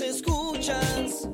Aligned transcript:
escuchas 0.00 1.29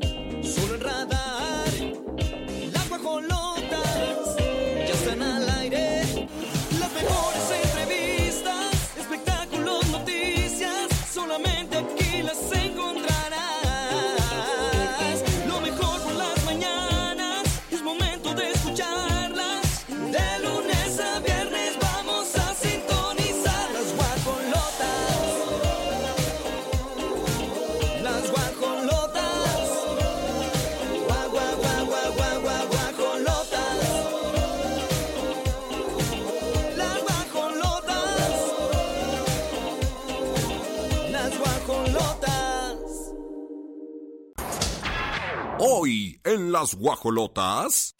las 46.58 46.74
guajolotas. 46.74 47.94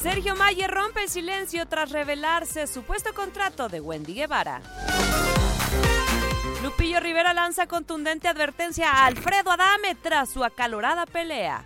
Sergio 0.00 0.36
Mayer 0.36 0.70
rompe 0.70 1.02
el 1.02 1.08
silencio 1.08 1.66
tras 1.66 1.90
revelarse 1.90 2.68
supuesto 2.68 3.12
contrato 3.12 3.68
de 3.68 3.80
Wendy 3.80 4.14
Guevara. 4.14 4.62
Lupillo 6.62 7.00
Rivera 7.00 7.34
lanza 7.34 7.66
contundente 7.66 8.28
advertencia 8.28 8.92
a 8.92 9.06
Alfredo 9.06 9.50
Adame 9.50 9.96
tras 9.96 10.30
su 10.30 10.44
acalorada 10.44 11.04
pelea. 11.04 11.64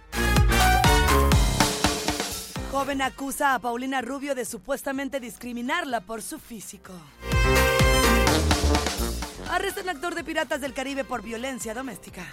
Joven 2.72 3.02
acusa 3.02 3.52
a 3.52 3.58
Paulina 3.58 4.00
Rubio 4.00 4.34
de 4.34 4.46
supuestamente 4.46 5.20
discriminarla 5.20 6.00
por 6.00 6.22
su 6.22 6.38
físico. 6.38 6.94
Arrestan 9.50 9.90
actor 9.90 10.14
de 10.14 10.24
Piratas 10.24 10.62
del 10.62 10.72
Caribe 10.72 11.04
por 11.04 11.20
violencia 11.20 11.74
doméstica. 11.74 12.24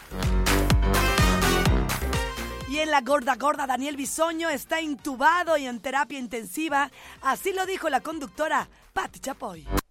En 2.77 2.91
la 2.91 2.99
gorda 2.99 3.35
gorda, 3.35 3.65
Daniel 3.65 3.95
Bisoño 3.95 4.49
está 4.49 4.81
intubado 4.81 5.55
y 5.55 5.65
en 5.65 5.79
terapia 5.79 6.19
intensiva. 6.19 6.91
Así 7.21 7.53
lo 7.53 7.65
dijo 7.65 7.89
la 7.89 8.01
conductora 8.01 8.67
Patti 8.91 9.19
Chapoy. 9.19 9.63
Las 9.63 9.81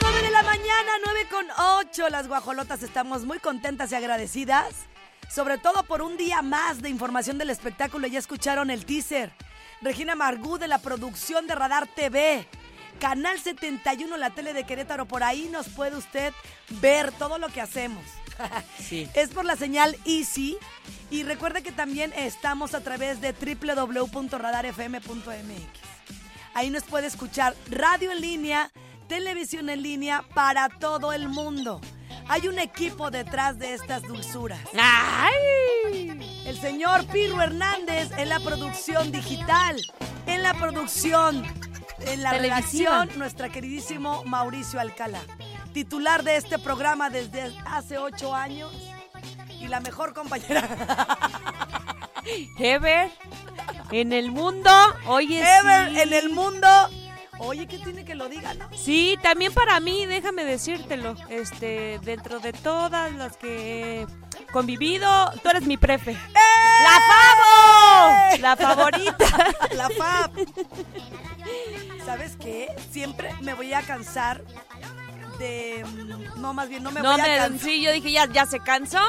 9 0.00 0.22
de 0.22 0.30
la 0.30 0.42
mañana, 0.42 0.92
9 1.04 1.28
con 1.30 1.46
8. 1.84 2.08
Las 2.08 2.28
guajolotas 2.28 2.82
estamos 2.82 3.24
muy 3.24 3.40
contentas 3.40 3.92
y 3.92 3.94
agradecidas. 3.94 4.74
Sobre 5.30 5.58
todo 5.58 5.82
por 5.82 6.00
un 6.00 6.16
día 6.16 6.40
más 6.40 6.80
de 6.80 6.88
información 6.88 7.36
del 7.36 7.50
espectáculo. 7.50 8.06
Ya 8.06 8.18
escucharon 8.18 8.70
el 8.70 8.86
teaser. 8.86 9.32
Regina 9.82 10.14
Margú 10.14 10.56
de 10.56 10.66
la 10.66 10.78
producción 10.78 11.46
de 11.46 11.54
Radar 11.54 11.86
TV. 11.94 12.48
Canal 12.98 13.38
71, 13.38 14.16
la 14.16 14.30
tele 14.30 14.54
de 14.54 14.64
Querétaro. 14.64 15.04
Por 15.06 15.24
ahí 15.24 15.48
nos 15.52 15.68
puede 15.68 15.96
usted 15.96 16.32
ver 16.80 17.12
todo 17.12 17.38
lo 17.38 17.48
que 17.48 17.60
hacemos. 17.60 18.02
Sí. 18.78 19.08
Es 19.14 19.30
por 19.30 19.44
la 19.44 19.56
señal 19.56 19.96
Easy. 20.04 20.56
Y 21.10 21.22
recuerde 21.22 21.62
que 21.62 21.72
también 21.72 22.12
estamos 22.16 22.74
a 22.74 22.80
través 22.80 23.20
de 23.20 23.32
www.radarfm.mx. 23.32 25.80
Ahí 26.54 26.70
nos 26.70 26.84
puede 26.84 27.08
escuchar 27.08 27.54
radio 27.70 28.12
en 28.12 28.20
línea, 28.20 28.70
televisión 29.08 29.68
en 29.68 29.82
línea 29.82 30.24
para 30.34 30.68
todo 30.68 31.12
el 31.12 31.28
mundo. 31.28 31.80
Hay 32.28 32.48
un 32.48 32.58
equipo 32.58 33.10
detrás 33.10 33.58
de 33.58 33.74
estas 33.74 34.02
dulzuras. 34.02 34.60
¡Ay! 34.80 36.42
El 36.46 36.58
señor 36.60 37.06
Pirro 37.06 37.42
Hernández 37.42 38.10
en 38.16 38.28
la 38.28 38.40
producción 38.40 39.12
digital, 39.12 39.76
en 40.26 40.42
la 40.42 40.54
producción, 40.54 41.44
en 42.06 42.22
la 42.22 42.30
Televisiva. 42.30 42.90
redacción, 42.90 43.18
nuestra 43.18 43.48
queridísimo 43.50 44.24
Mauricio 44.24 44.80
Alcalá, 44.80 45.20
titular 45.74 46.22
de 46.22 46.36
este 46.36 46.58
programa 46.58 47.10
desde 47.10 47.52
hace 47.66 47.98
ocho 47.98 48.34
años 48.34 48.72
y 49.60 49.66
la 49.68 49.80
mejor 49.80 50.14
compañera. 50.14 50.66
Ever 52.58 53.10
en 53.90 54.12
el 54.12 54.30
mundo. 54.30 54.70
Oye, 55.06 55.40
Ever 55.40 55.90
sí. 55.92 56.00
en 56.00 56.12
el 56.14 56.30
mundo. 56.30 56.68
Oye, 57.38 57.66
¿qué 57.66 57.78
tiene 57.80 58.04
que 58.04 58.14
lo 58.14 58.28
diga, 58.28 58.54
no? 58.54 58.68
Sí, 58.72 59.18
también 59.20 59.52
para 59.52 59.80
mí, 59.80 60.06
déjame 60.06 60.44
decírtelo. 60.44 61.16
Este, 61.28 61.98
dentro 62.04 62.38
de 62.38 62.52
todas 62.52 63.12
las 63.12 63.36
que 63.36 64.02
he 64.02 64.06
convivido, 64.52 65.32
tú 65.42 65.48
eres 65.50 65.64
mi 65.66 65.76
prefe. 65.76 66.12
¡Eh! 66.12 66.34
¡La 66.84 67.00
Favo! 67.10 68.40
La 68.40 68.56
favorita. 68.76 69.54
La 69.74 69.88
FAB. 69.90 70.30
¿Sabes 72.06 72.36
qué? 72.36 72.68
Siempre 72.92 73.34
me 73.40 73.54
voy 73.54 73.72
a 73.74 73.82
cansar 73.82 74.44
de... 75.38 75.84
No, 76.36 76.52
más 76.54 76.68
bien, 76.68 76.82
no 76.82 76.90
me 76.90 77.00
No 77.00 77.12
voy 77.12 77.20
a 77.20 77.24
cansar. 77.24 77.58
sí, 77.60 77.82
yo 77.82 77.92
dije, 77.92 78.12
ya, 78.12 78.26
ya 78.26 78.46
se 78.46 78.60
cansó. 78.60 79.00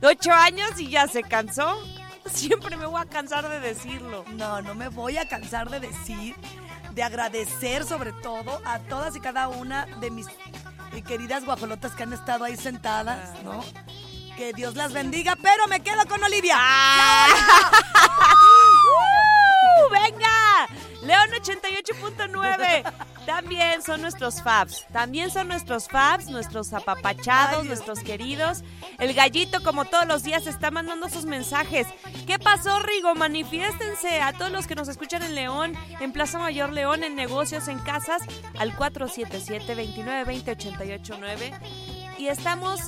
De 0.00 0.06
ocho 0.08 0.32
años 0.32 0.70
y 0.78 0.88
ya 0.88 1.06
se 1.08 1.22
cansó. 1.22 1.78
Siempre 2.32 2.76
me 2.76 2.86
voy 2.86 3.00
a 3.00 3.06
cansar 3.06 3.48
de 3.48 3.60
decirlo. 3.60 4.24
No, 4.34 4.62
no 4.62 4.74
me 4.74 4.88
voy 4.88 5.16
a 5.18 5.26
cansar 5.28 5.68
de 5.70 5.80
decir, 5.80 6.36
de 6.92 7.02
agradecer 7.02 7.84
sobre 7.84 8.12
todo 8.12 8.60
a 8.64 8.78
todas 8.80 9.16
y 9.16 9.20
cada 9.20 9.48
una 9.48 9.86
de 10.00 10.10
mis 10.10 10.26
eh, 10.92 11.02
queridas 11.06 11.44
guajolotas 11.44 11.92
que 11.94 12.02
han 12.04 12.12
estado 12.12 12.44
ahí 12.44 12.56
sentadas, 12.56 13.42
¿no? 13.42 13.64
Que 14.36 14.52
Dios 14.52 14.76
las 14.76 14.92
bendiga, 14.92 15.36
pero 15.42 15.66
me 15.68 15.80
quedo 15.80 16.04
con 16.08 16.22
Olivia. 16.22 16.58
¡Venga! 19.90 20.68
León 21.02 21.30
88.9. 21.30 22.92
También 23.26 23.82
son 23.82 24.02
nuestros 24.02 24.42
fabs. 24.42 24.86
También 24.92 25.30
son 25.30 25.48
nuestros 25.48 25.88
fabs, 25.88 26.28
nuestros 26.28 26.72
apapachados, 26.72 27.64
nuestros 27.64 28.00
queridos. 28.00 28.62
El 28.98 29.14
gallito, 29.14 29.62
como 29.62 29.84
todos 29.84 30.06
los 30.06 30.22
días, 30.22 30.46
está 30.46 30.70
mandando 30.70 31.08
sus 31.08 31.24
mensajes. 31.24 31.86
¿Qué 32.26 32.38
pasó, 32.38 32.78
Rigo? 32.80 33.14
Manifiéstense 33.14 34.20
a 34.20 34.32
todos 34.32 34.50
los 34.50 34.66
que 34.66 34.74
nos 34.74 34.88
escuchan 34.88 35.22
en 35.22 35.34
León, 35.34 35.74
en 36.00 36.12
Plaza 36.12 36.38
Mayor 36.38 36.72
León, 36.72 37.04
en 37.04 37.14
negocios, 37.14 37.68
en 37.68 37.78
casas, 37.78 38.22
al 38.58 38.76
477-2920-889. 38.76 41.58
Y 42.18 42.28
estamos, 42.28 42.80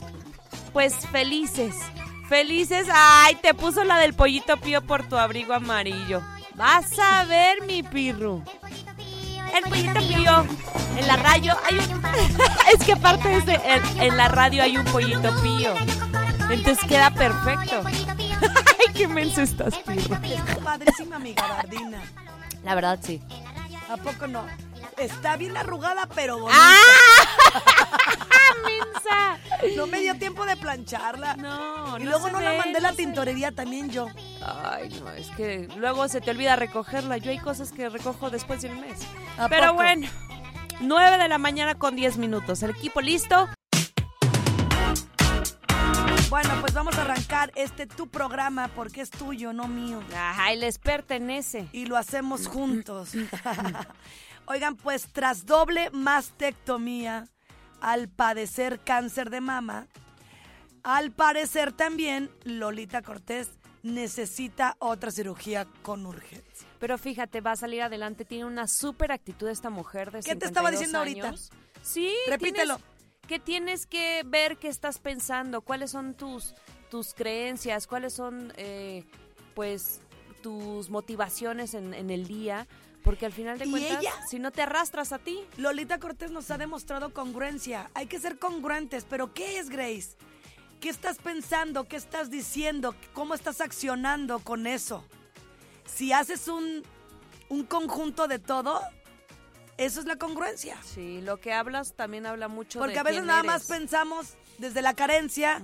pues, 0.73 0.95
felices. 1.09 1.75
Felices. 2.29 2.89
¡Ay! 2.93 3.37
Te 3.37 3.55
puso 3.55 3.85
la 3.85 3.99
del 3.99 4.15
pollito 4.15 4.57
pío 4.59 4.83
por 4.83 5.09
tu 5.09 5.17
abrigo 5.17 5.55
amarillo. 5.55 6.23
Vas 6.63 6.97
a 6.97 7.25
ver, 7.25 7.61
mi 7.67 7.83
pirru. 7.83 8.41
El 9.53 9.65
pollito 9.65 9.99
pío. 9.99 10.47
En 10.97 11.09
la 11.09 11.17
radio 11.17 11.57
hay 11.69 11.77
un... 11.77 12.05
es 12.73 12.87
que 12.87 12.93
aparte 12.93 13.35
es 13.35 13.45
de... 13.47 13.55
En, 13.55 14.01
en 14.01 14.17
la 14.17 14.29
radio 14.29 14.63
hay 14.63 14.77
un 14.77 14.85
pollito 14.85 15.35
pío. 15.43 15.75
Entonces 16.49 16.79
queda 16.85 17.11
perfecto. 17.11 17.83
Ay, 17.89 18.95
qué 18.95 19.09
menso 19.09 19.43
estás, 19.43 19.77
pirru. 19.79 20.15
Está 20.15 20.57
padrísima 20.63 21.19
mi 21.19 21.35
gabardina. 21.35 22.01
La 22.63 22.77
verdad, 22.77 23.01
sí. 23.03 23.21
¿A 23.91 23.97
poco 23.97 24.29
no? 24.29 24.47
Está 25.05 25.37
bien 25.37 25.57
arrugada, 25.57 26.07
pero 26.15 26.39
bonita. 26.39 26.59
¡Ah! 26.61 27.27
¡Mensa! 28.65 29.39
No 29.77 29.87
me 29.87 30.01
dio 30.01 30.17
tiempo 30.17 30.45
de 30.47 30.57
plancharla. 30.57 31.35
No, 31.37 31.99
Y 31.99 32.05
no 32.05 32.11
luego 32.11 32.27
se 32.27 32.33
no 32.33 32.41
la 32.41 32.53
mandé 32.55 32.79
a 32.79 32.81
la 32.83 32.91
no 32.91 32.97
se 32.97 33.03
ve. 33.03 33.07
tintorería 33.07 33.53
también 33.53 33.91
yo. 33.91 34.07
Ay, 34.65 34.89
no, 35.01 35.11
es 35.11 35.29
que 35.37 35.69
luego 35.77 36.09
se 36.09 36.21
te 36.21 36.31
olvida 36.31 36.57
recogerla. 36.57 37.17
Yo 37.19 37.31
hay 37.31 37.39
cosas 37.39 37.73
que 37.73 37.89
recojo 37.89 38.31
después 38.31 38.63
de 38.63 38.71
un 38.71 38.81
mes. 38.81 39.01
¿A 39.39 39.49
Pero 39.49 39.69
poco? 39.69 39.75
bueno, 39.77 40.09
9 40.81 41.19
de 41.19 41.29
la 41.29 41.39
mañana 41.39 41.75
con 41.77 41.97
10 41.97 42.17
minutos. 42.19 42.63
El 42.63 42.71
equipo 42.71 43.01
listo. 43.01 43.49
Bueno, 46.29 46.51
pues 46.63 46.73
vamos 46.73 46.97
a 46.97 47.03
arrancar 47.03 47.53
este 47.57 47.87
tu 47.87 48.09
programa 48.09 48.69
porque 48.75 49.03
es 49.03 49.11
tuyo, 49.11 49.53
no 49.53 49.69
mío. 49.69 50.01
Ay, 50.17 50.57
les 50.57 50.79
pertenece. 50.79 51.69
Y 51.73 51.85
lo 51.87 51.97
hacemos 51.99 52.47
juntos. 52.49 53.11
Oigan, 54.53 54.77
pues 54.77 55.09
tras 55.11 55.47
doble 55.47 55.89
mastectomía 55.93 57.27
al 57.81 58.11
padecer 58.11 58.81
cáncer 58.81 59.31
de 59.31 59.41
mama, 59.41 59.87
al 60.83 61.11
parecer 61.11 61.73
también 61.73 62.31
Lolita 62.45 63.01
Cortés 63.01 63.49
necesita 63.83 64.77
otra 64.79 65.11
cirugía 65.11 65.67
con 65.81 66.05
urgencia. 66.05 66.69
Pero 66.79 66.99
fíjate, 66.99 67.41
va 67.41 67.53
a 67.53 67.57
salir 67.57 67.81
adelante. 67.81 68.27
Tiene 68.27 68.45
una 68.45 68.69
súper 68.69 69.11
actitud 69.11 69.49
esta 69.49 69.71
mujer 69.71 70.11
de 70.13 70.21
¿Qué 70.21 70.37
te 70.37 70.45
estaba 70.45 70.71
52 70.71 70.71
diciendo 70.71 70.99
ahorita? 70.99 71.43
Sí. 71.81 72.15
Repítelo. 72.29 72.77
tienes- 72.77 72.93
que 73.27 73.39
tienes 73.41 73.87
que 73.87 74.23
ver 74.27 74.59
qué 74.59 74.69
estás 74.69 74.99
pensando, 74.99 75.63
cuáles 75.63 75.93
son 75.93 76.13
tus, 76.13 76.55
tus 76.91 77.15
creencias, 77.15 77.87
cuáles 77.87 78.13
son, 78.13 78.53
eh, 78.57 79.07
pues, 79.55 80.03
tus 80.43 80.91
motivaciones 80.91 81.73
en, 81.73 81.95
en 81.95 82.11
el 82.11 82.27
día 82.27 82.67
Porque 83.03 83.27
al 83.27 83.33
final 83.33 83.59
de 83.59 83.67
¿Y 83.67 83.71
cuentas, 83.71 84.01
ella? 84.01 84.13
si 84.29 84.39
no 84.39 84.51
te 84.53 84.63
arrastras 84.63 85.13
a 85.13 85.19
ti, 85.19 85.45
Lolita 85.57 85.99
Cortés 85.99 86.31
nos 86.31 86.51
ha 86.51 86.59
demostrado 86.59 87.13
congruencia. 87.13 87.91
Hay 87.95 88.07
que 88.07 88.19
ser 88.21 88.39
congruentes, 88.39 89.05
pero 89.09 89.33
¿qué 89.35 89.59
es 89.59 89.69
Grace? 89.69 90.17
¿Qué 90.81 90.89
estás 90.89 91.19
pensando? 91.19 91.85
¿Qué 91.85 91.97
estás 91.97 92.31
diciendo? 92.31 92.95
¿Cómo 93.13 93.35
estás 93.35 93.61
accionando 93.61 94.39
con 94.41 94.67
eso? 94.67 95.05
Si 95.85 96.13
haces 96.13 96.49
un, 96.49 96.83
un 97.49 97.65
conjunto 97.65 98.29
de 98.29 98.39
todo, 98.39 98.81
eso 99.79 100.01
es 100.01 100.07
la 100.07 100.17
congruencia. 100.17 100.77
sí, 100.85 101.21
lo 101.23 101.39
que 101.41 101.53
hablas 101.53 101.95
también 101.95 102.27
habla 102.27 102.47
mucho 102.49 102.79
de 102.79 102.85
Porque 102.85 102.99
a 102.99 103.03
veces 103.03 103.21
quién 103.21 103.27
nada 103.27 103.43
más 103.43 103.67
pensamos 103.67 104.35
desde 104.59 104.81
la 104.83 104.95
carencia 104.95 105.61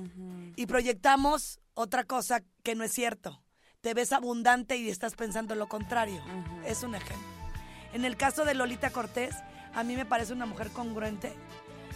y 0.57 0.67
proyectamos 0.67 1.61
otra 1.75 2.05
cosa 2.05 2.43
que 2.65 2.75
no 2.75 2.83
es 2.85 2.93
cierto. 2.93 3.43
Te 3.81 3.95
ves 3.95 4.13
abundante 4.13 4.77
y 4.77 4.89
estás 4.89 5.15
pensando 5.15 5.55
lo 5.55 5.69
contrario. 5.69 6.21
Es 6.65 6.83
un 6.83 6.97
ejemplo. 6.97 7.28
En 7.93 8.05
el 8.05 8.17
caso 8.17 8.45
de 8.45 8.55
Lolita 8.55 8.91
Cortés, 8.91 9.35
a 9.75 9.83
mí 9.83 9.97
me 9.97 10.05
parece 10.05 10.33
una 10.33 10.47
mujer 10.47 10.71
congruente 10.71 11.33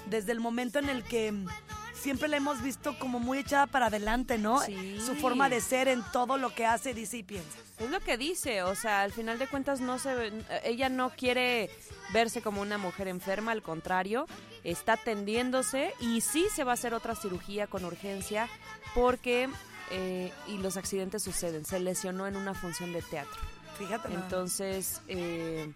desde 0.07 0.33
el 0.33 0.41
momento 0.41 0.79
en 0.79 0.89
el 0.89 1.05
que 1.05 1.33
mm, 1.33 1.47
siempre 1.95 2.29
la 2.29 2.37
hemos 2.39 2.63
visto 2.63 2.99
como 2.99 3.19
muy 3.21 3.39
echada 3.39 3.67
para 3.67 3.87
adelante, 3.87 4.39
¿no? 4.39 4.61
Sí. 4.61 4.99
Su 5.05 5.15
forma 5.15 5.49
de 5.49 5.61
ser 5.61 5.89
en 5.89 6.03
todo 6.13 6.37
lo 6.39 6.55
que 6.55 6.67
hace, 6.67 6.93
dice 6.95 7.19
y 7.19 7.23
piensa. 7.23 7.59
Es 7.79 7.91
lo 7.91 8.01
que 8.01 8.17
dice, 8.17 8.63
o 8.63 8.75
sea, 8.75 9.03
al 9.03 9.13
final 9.13 9.39
de 9.39 9.47
cuentas 9.49 9.81
no 9.81 9.99
se 9.99 10.15
ve- 10.15 10.45
ella 10.65 10.89
no 10.89 11.11
quiere 11.11 11.71
verse 12.13 12.41
como 12.43 12.61
una 12.61 12.79
mujer 12.79 13.09
enferma, 13.09 13.53
al 13.53 13.63
contrario, 13.63 14.27
está 14.65 14.95
atendiéndose 14.95 15.93
y 16.01 16.21
sí 16.21 16.47
se 16.55 16.65
va 16.65 16.73
a 16.73 16.75
hacer 16.75 16.95
otra 16.95 17.15
cirugía 17.17 17.67
con 17.67 17.85
urgencia 17.85 18.49
porque 18.95 19.49
eh, 19.91 20.33
y 20.49 20.59
los 20.59 20.77
accidentes 20.77 21.23
suceden, 21.23 21.65
se 21.65 21.79
lesionó 21.81 22.27
en 22.27 22.37
una 22.37 22.55
función 22.55 22.93
de 22.93 23.03
teatro. 23.03 23.41
Fíjate. 23.79 24.13
Entonces, 24.13 25.01
eh, 25.09 25.73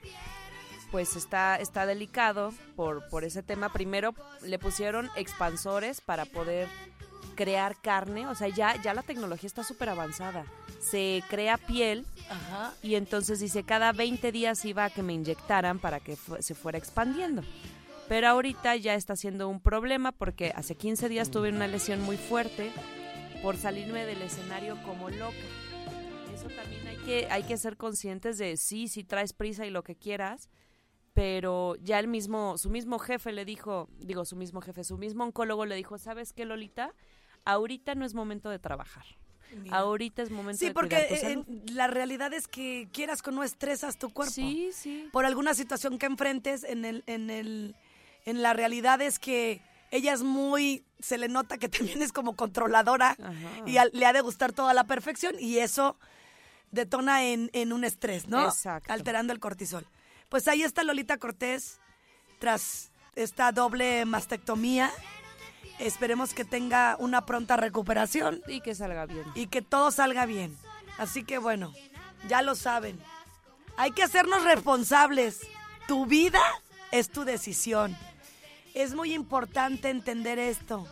pues 0.90 1.16
está, 1.16 1.56
está 1.56 1.86
delicado 1.86 2.52
por, 2.76 3.08
por 3.08 3.24
ese 3.24 3.42
tema. 3.42 3.72
Primero 3.72 4.14
le 4.42 4.58
pusieron 4.58 5.10
expansores 5.16 6.00
para 6.00 6.24
poder 6.26 6.68
crear 7.34 7.76
carne, 7.82 8.26
o 8.28 8.34
sea, 8.34 8.48
ya, 8.48 8.80
ya 8.80 8.94
la 8.94 9.02
tecnología 9.02 9.46
está 9.46 9.62
súper 9.62 9.90
avanzada. 9.90 10.46
Se 10.80 11.22
crea 11.28 11.58
piel 11.58 12.06
Ajá. 12.30 12.72
y 12.82 12.94
entonces 12.94 13.40
dice, 13.40 13.62
cada 13.62 13.92
20 13.92 14.32
días 14.32 14.64
iba 14.64 14.84
a 14.84 14.90
que 14.90 15.02
me 15.02 15.12
inyectaran 15.12 15.78
para 15.78 16.00
que 16.00 16.16
fu- 16.16 16.36
se 16.40 16.54
fuera 16.54 16.78
expandiendo. 16.78 17.42
Pero 18.08 18.28
ahorita 18.28 18.76
ya 18.76 18.94
está 18.94 19.16
siendo 19.16 19.48
un 19.48 19.60
problema 19.60 20.12
porque 20.12 20.52
hace 20.54 20.76
15 20.76 21.08
días 21.08 21.30
tuve 21.30 21.48
una 21.50 21.66
lesión 21.66 22.00
muy 22.02 22.16
fuerte 22.16 22.72
por 23.42 23.56
salirme 23.56 24.06
del 24.06 24.22
escenario 24.22 24.80
como 24.84 25.10
loca. 25.10 25.34
Eso 26.46 26.54
también 26.56 26.86
hay 26.86 26.96
que, 26.98 27.26
hay 27.30 27.42
que 27.44 27.56
ser 27.56 27.76
conscientes 27.76 28.38
de 28.38 28.56
sí, 28.56 28.88
si 28.88 29.04
traes 29.04 29.32
prisa 29.32 29.66
y 29.66 29.70
lo 29.70 29.82
que 29.82 29.96
quieras, 29.96 30.48
pero 31.14 31.76
ya 31.76 31.98
el 31.98 32.08
mismo, 32.08 32.58
su 32.58 32.68
mismo 32.70 32.98
jefe 32.98 33.32
le 33.32 33.44
dijo, 33.44 33.88
digo 33.98 34.24
su 34.24 34.36
mismo 34.36 34.60
jefe, 34.60 34.84
su 34.84 34.98
mismo 34.98 35.24
oncólogo 35.24 35.64
le 35.64 35.74
dijo, 35.74 35.96
¿sabes 35.98 36.32
qué, 36.32 36.44
Lolita? 36.44 36.92
Ahorita 37.44 37.94
no 37.94 38.04
es 38.04 38.14
momento 38.14 38.50
de 38.50 38.58
trabajar. 38.58 39.04
Mira. 39.62 39.76
Ahorita 39.78 40.22
es 40.22 40.30
momento 40.30 40.58
Sí, 40.58 40.66
de 40.66 40.74
porque 40.74 41.06
tu 41.08 41.16
salud. 41.16 41.44
eh, 41.48 41.62
la 41.72 41.86
realidad 41.86 42.32
es 42.34 42.48
que 42.48 42.88
quieras 42.92 43.22
que 43.22 43.30
no 43.30 43.44
estresas 43.44 43.96
tu 43.96 44.10
cuerpo. 44.10 44.32
Sí, 44.34 44.70
sí. 44.72 45.08
por 45.12 45.24
alguna 45.24 45.54
situación 45.54 45.98
que 45.98 46.06
enfrentes 46.06 46.64
en 46.64 46.84
el, 46.84 47.04
en 47.06 47.30
el, 47.30 47.76
en 48.24 48.42
la 48.42 48.52
realidad 48.52 49.00
es 49.00 49.18
que 49.20 49.62
ella 49.92 50.12
es 50.12 50.22
muy, 50.24 50.84
se 50.98 51.16
le 51.16 51.28
nota 51.28 51.56
que 51.58 51.68
también 51.68 52.02
es 52.02 52.12
como 52.12 52.34
controladora 52.36 53.10
Ajá. 53.22 53.32
y 53.64 53.76
le 53.96 54.04
ha 54.06 54.12
de 54.12 54.20
gustar 54.20 54.52
toda 54.52 54.74
la 54.74 54.84
perfección 54.84 55.36
y 55.38 55.58
eso 55.58 55.96
detona 56.76 57.24
en, 57.24 57.50
en 57.52 57.72
un 57.72 57.82
estrés, 57.82 58.28
¿no? 58.28 58.44
Exacto. 58.46 58.92
Alterando 58.92 59.32
el 59.32 59.40
cortisol. 59.40 59.84
Pues 60.28 60.46
ahí 60.46 60.62
está 60.62 60.84
Lolita 60.84 61.18
Cortés 61.18 61.80
tras 62.38 62.92
esta 63.16 63.50
doble 63.50 64.04
mastectomía. 64.04 64.92
Esperemos 65.78 66.32
que 66.32 66.44
tenga 66.44 66.96
una 66.98 67.26
pronta 67.26 67.56
recuperación 67.56 68.40
Y 68.46 68.60
que 68.60 68.74
salga 68.74 69.04
bien. 69.06 69.24
y 69.34 69.46
que 69.48 69.60
todo 69.62 69.90
salga 69.90 70.24
bien. 70.26 70.56
Así 70.98 71.24
que 71.24 71.38
bueno, 71.38 71.72
ya 72.28 72.42
lo 72.42 72.54
saben. 72.54 72.98
Hay 73.76 73.90
que 73.92 74.02
hacernos 74.02 74.42
responsables. 74.44 75.40
Tu 75.86 76.06
vida 76.06 76.40
es 76.92 77.10
tu 77.10 77.24
decisión. 77.24 77.96
Es 78.74 78.94
muy 78.94 79.12
importante 79.12 79.90
entender 79.90 80.38
esto. 80.38 80.86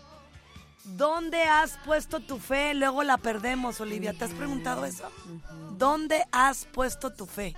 ¿Dónde 0.84 1.42
has 1.42 1.78
puesto 1.84 2.20
tu 2.20 2.38
fe? 2.38 2.74
Luego 2.74 3.02
la 3.02 3.16
perdemos, 3.16 3.80
Olivia. 3.80 4.12
¿Te 4.12 4.24
has 4.24 4.32
preguntado 4.32 4.84
eso? 4.84 5.10
¿Dónde 5.78 6.24
has 6.30 6.66
puesto 6.66 7.12
tu 7.12 7.26
fe? 7.26 7.54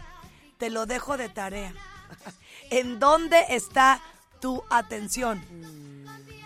Te 0.59 0.71
lo 0.71 0.87
dejo 0.87 1.17
de 1.17 1.29
tarea. 1.29 1.73
¿En 2.71 2.99
dónde 2.99 3.45
está 3.51 4.01
tu 4.41 4.63
atención? 4.71 5.43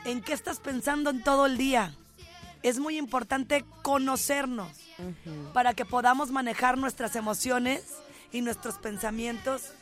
¿En 0.05 0.23
qué 0.23 0.33
estás 0.33 0.59
pensando 0.59 1.11
en 1.11 1.23
todo 1.23 1.47
el 1.47 1.59
día? 1.59 1.95
Es 2.63 2.79
muy 2.79 2.97
importante 2.97 3.65
conocernos 3.83 4.73
para 5.53 5.75
que 5.75 5.85
podamos 5.85 6.31
manejar 6.31 6.79
nuestras 6.79 7.15
emociones 7.15 7.85
y 8.33 8.41
nuestros 8.41 8.79
pensamientos 8.79 9.73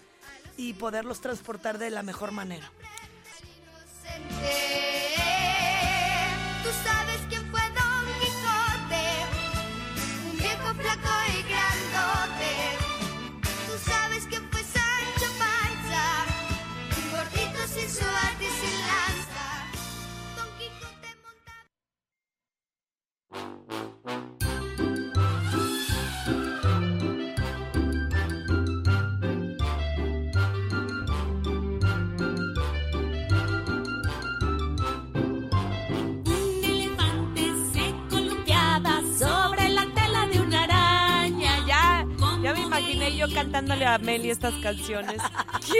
y 0.57 0.75
poderlos 0.75 1.21
transportar 1.21 1.79
de 1.79 1.91
la 1.91 2.03
mejor 2.03 2.33
manera. 2.33 2.71
Yo 43.19 43.27
cantándole 43.35 43.85
a 43.85 43.99
Meli 43.99 44.31
estas 44.31 44.55
canciones. 44.63 45.21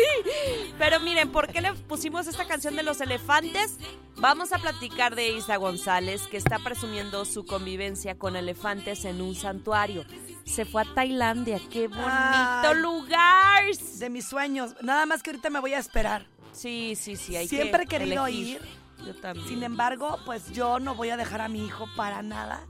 Pero 0.79 0.99
miren, 1.01 1.31
¿por 1.31 1.47
qué 1.49 1.61
le 1.61 1.73
pusimos 1.73 2.27
esta 2.27 2.47
canción 2.47 2.75
de 2.75 2.83
los 2.83 3.01
elefantes? 3.01 3.79
Vamos 4.17 4.53
a 4.53 4.59
platicar 4.59 5.15
de 5.15 5.29
Isa 5.31 5.57
González, 5.57 6.23
que 6.29 6.37
está 6.37 6.59
presumiendo 6.59 7.25
su 7.25 7.47
convivencia 7.47 8.19
con 8.19 8.35
elefantes 8.35 9.05
en 9.05 9.21
un 9.21 9.37
santuario. 9.37 10.05
Se 10.45 10.65
fue 10.65 10.83
a 10.83 10.95
Tailandia, 10.95 11.61
qué 11.71 11.87
bonito 11.87 12.75
lugar. 12.75 13.65
De 13.99 14.11
mis 14.11 14.27
sueños. 14.27 14.75
Nada 14.83 15.07
más 15.07 15.23
que 15.23 15.31
ahorita 15.31 15.51
me 15.51 15.61
voy 15.61 15.75
a 15.75 15.79
esperar. 15.79 16.27
Sí, 16.53 16.95
sí, 16.97 17.15
sí, 17.15 17.37
hay 17.37 17.47
Siempre 17.47 17.85
he 17.85 17.87
que 17.87 17.99
querido 17.99 18.27
elegir. 18.27 18.61
ir. 18.61 19.07
Yo 19.07 19.15
también. 19.15 19.47
Sin 19.47 19.63
embargo, 19.63 20.19
pues 20.27 20.51
yo 20.51 20.81
no 20.81 20.97
voy 20.97 21.11
a 21.11 21.17
dejar 21.17 21.41
a 21.41 21.49
mi 21.49 21.65
hijo 21.65 21.87
para 21.97 22.23
nada. 22.23 22.67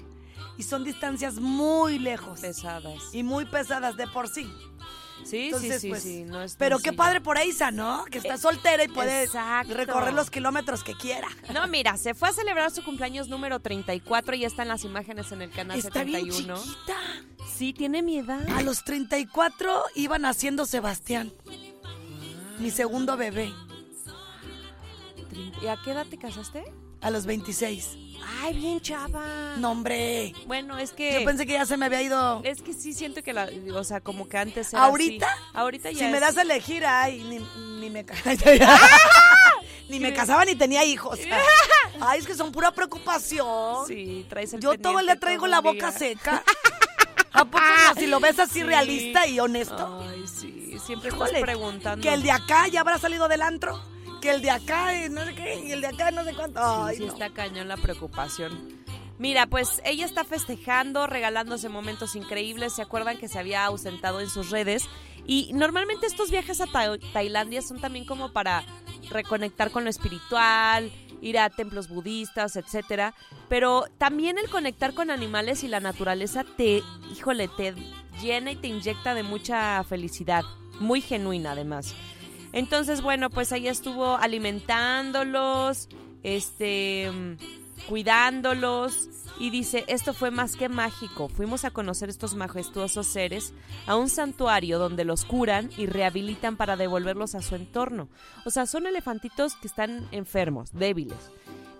Y 0.59 0.65
son 0.65 0.85
distancias 0.85 1.37
muy 1.37 1.99
lejos. 1.99 2.41
pesadas. 2.41 3.15
Y 3.15 3.23
muy 3.23 3.47
pesadas 3.47 3.97
de 3.97 4.07
por 4.09 4.29
sí. 4.29 4.53
Sí, 5.25 5.47
Entonces, 5.47 5.75
sí, 5.75 5.81
sí, 5.81 5.88
pues, 5.88 6.03
sí, 6.03 6.25
no 6.25 6.43
es 6.43 6.57
Pero 6.57 6.79
qué 6.79 6.93
padre 6.93 7.21
por 7.21 7.38
Isa, 7.38 7.71
¿no? 7.71 8.05
Que 8.07 8.19
está 8.19 8.38
soltera 8.38 8.85
y 8.85 8.88
puede 8.88 9.25
exacto. 9.25 9.75
recorrer 9.75 10.15
los 10.15 10.31
kilómetros 10.31 10.85
que 10.85 10.95
quiera. 10.95 11.29
No, 11.53 11.67
mira, 11.67 11.97
se 11.97 12.15
fue 12.15 12.29
a 12.29 12.33
celebrar 12.33 12.71
su 12.71 12.83
cumpleaños 12.83 13.29
número 13.29 13.61
34 13.61 14.37
y 14.37 14.41
ya 14.41 14.47
están 14.47 14.69
las 14.69 14.85
imágenes 14.85 15.31
en 15.33 15.43
el 15.43 15.50
canal 15.50 15.79
Está 15.79 16.05
bien 16.05 16.25
71. 16.33 16.62
chiquita. 16.62 16.97
Sí, 17.57 17.73
tiene 17.73 18.03
mi 18.03 18.19
edad. 18.19 18.49
A 18.50 18.62
los 18.62 18.85
34 18.85 19.85
iba 19.97 20.19
naciendo 20.19 20.67
Sebastián. 20.67 21.33
Mi 22.59 22.71
segundo 22.71 23.17
bebé. 23.17 23.53
¿Y 25.62 25.67
a 25.67 25.77
qué 25.85 25.91
edad 25.93 26.07
te 26.07 26.19
casaste? 26.19 26.65
A 27.00 27.11
los 27.11 27.27
26. 27.27 27.97
Ay, 28.40 28.54
bien 28.56 28.80
chava. 28.80 29.54
No, 29.58 29.70
hombre. 29.72 30.32
Bueno, 30.46 30.78
es 30.78 30.92
que 30.92 31.12
Yo 31.14 31.25
pensé 31.25 31.46
que 31.46 31.52
ya 31.54 31.66
se 31.66 31.76
me 31.76 31.87
había 31.87 32.02
ido. 32.02 32.40
es 32.44 32.62
que 32.62 32.72
sí 32.75 32.92
siento 32.92 33.22
que 33.22 33.32
la, 33.32 33.48
o 33.75 33.84
sea, 33.84 34.00
como 34.00 34.28
que 34.28 34.38
antes 34.38 34.72
era 34.72 34.84
¿Ahorita? 34.84 35.26
así. 35.30 35.42
Ahorita 35.54 35.90
ya 35.90 35.98
Si 36.06 36.12
me 36.12 36.20
das 36.20 36.37
a 36.37 36.42
elegir, 36.42 36.84
ay, 36.84 37.22
ni, 37.25 37.38
ni 37.80 37.90
me 37.90 38.04
ca- 38.04 38.14
Ni 39.88 40.00
me 40.00 40.12
casaba 40.12 40.44
ni 40.44 40.54
tenía 40.54 40.84
hijos. 40.84 41.18
Ay, 42.00 42.20
es 42.20 42.26
que 42.26 42.34
son 42.34 42.52
pura 42.52 42.70
preocupación. 42.72 43.87
Sí, 43.87 44.26
traes 44.28 44.52
el 44.52 44.60
Yo 44.60 44.78
todo 44.78 44.98
día 44.98 45.16
traigo 45.18 45.42
todo 45.46 45.50
la 45.50 45.60
boca 45.60 45.90
día. 45.90 45.98
seca. 45.98 46.44
¿A 47.32 47.44
poco 47.44 47.58
no? 47.94 47.94
Si 48.00 48.06
lo 48.06 48.20
ves 48.20 48.38
así 48.38 48.60
Sí. 48.60 48.62
realista 48.64 49.26
y 49.26 49.40
honesto. 49.40 50.02
Ay, 50.08 50.25
sí, 50.28 50.76
siempre 50.84 51.08
Híjole, 51.08 51.25
estás 51.30 51.40
preguntando. 51.42 52.02
Que 52.02 52.12
el 52.12 52.22
de 52.22 52.30
acá 52.32 52.68
ya 52.68 52.80
habrá 52.82 52.98
salido 52.98 53.28
del 53.28 53.40
antro. 53.42 53.82
Que 54.20 54.30
el 54.30 54.42
de 54.42 54.50
acá, 54.50 55.04
y 55.04 55.08
no 55.08 55.25
sé 55.25 55.34
qué, 55.34 55.64
y 55.66 55.72
el 55.72 55.80
de 55.80 55.87
acá 55.88 56.10
no 56.10 56.25
sé 56.25 56.34
cuánto. 56.34 56.60
Ay, 56.62 56.96
sí, 56.96 57.02
sí 57.02 57.06
no. 57.06 57.12
está 57.12 57.30
cañón 57.30 57.68
la 57.68 57.76
preocupación. 57.76 58.78
Mira, 59.18 59.46
pues 59.46 59.80
ella 59.84 60.04
está 60.04 60.25
festejando, 60.25 61.06
regalándose 61.06 61.68
momentos 61.68 62.14
increíbles. 62.16 62.72
¿Se 62.75 62.82
acuerdan 62.82 63.18
que 63.18 63.28
se 63.28 63.38
había 63.38 63.64
ausentado 63.64 64.20
en 64.20 64.28
sus 64.30 64.50
redes? 64.50 64.84
Y 65.26 65.52
normalmente 65.54 66.06
estos 66.06 66.30
viajes 66.30 66.60
a 66.60 66.66
Ta- 66.66 66.96
Tailandia 67.12 67.60
son 67.62 67.80
también 67.80 68.04
como 68.04 68.32
para 68.32 68.64
reconectar 69.10 69.70
con 69.70 69.84
lo 69.84 69.90
espiritual, 69.90 70.90
ir 71.20 71.38
a 71.38 71.50
templos 71.50 71.88
budistas, 71.88 72.54
etcétera. 72.56 73.14
Pero 73.48 73.87
también 73.98 74.38
el 74.38 74.48
conectar 74.48 74.94
con 74.94 75.10
animales 75.10 75.64
y 75.64 75.68
la 75.68 75.80
naturaleza 75.80 76.44
te, 76.44 76.82
híjole, 77.12 77.48
te 77.48 77.75
llena 78.22 78.52
y 78.52 78.56
te 78.56 78.68
inyecta 78.68 79.14
de 79.14 79.22
mucha 79.25 79.82
felicidad, 79.84 80.44
muy 80.80 81.00
genuina 81.00 81.52
además. 81.52 81.92
Entonces, 82.52 83.02
bueno, 83.02 83.31
pues 83.31 83.52
ahí 83.52 83.69
estuvo 83.69 84.17
alimentándolos, 84.17 85.88
este, 86.23 87.11
cuidándolos 87.88 89.09
y 89.38 89.50
dice, 89.50 89.85
esto 89.87 90.12
fue 90.14 90.31
más 90.31 90.57
que 90.57 90.69
mágico. 90.69 91.28
Fuimos 91.28 91.64
a 91.64 91.71
conocer 91.71 92.09
estos 92.09 92.35
majestuosos 92.35 93.07
seres 93.07 93.52
a 93.87 93.97
un 93.97 94.09
santuario 94.09 94.78
donde 94.78 95.05
los 95.05 95.25
curan 95.25 95.71
y 95.76 95.87
rehabilitan 95.87 96.57
para 96.57 96.76
devolverlos 96.76 97.35
a 97.35 97.43
su 97.43 97.55
entorno. 97.55 98.09
O 98.45 98.50
sea, 98.50 98.67
son 98.67 98.87
elefantitos 98.87 99.55
que 99.57 99.69
están 99.69 100.09
enfermos, 100.11 100.73
débiles. 100.73 101.31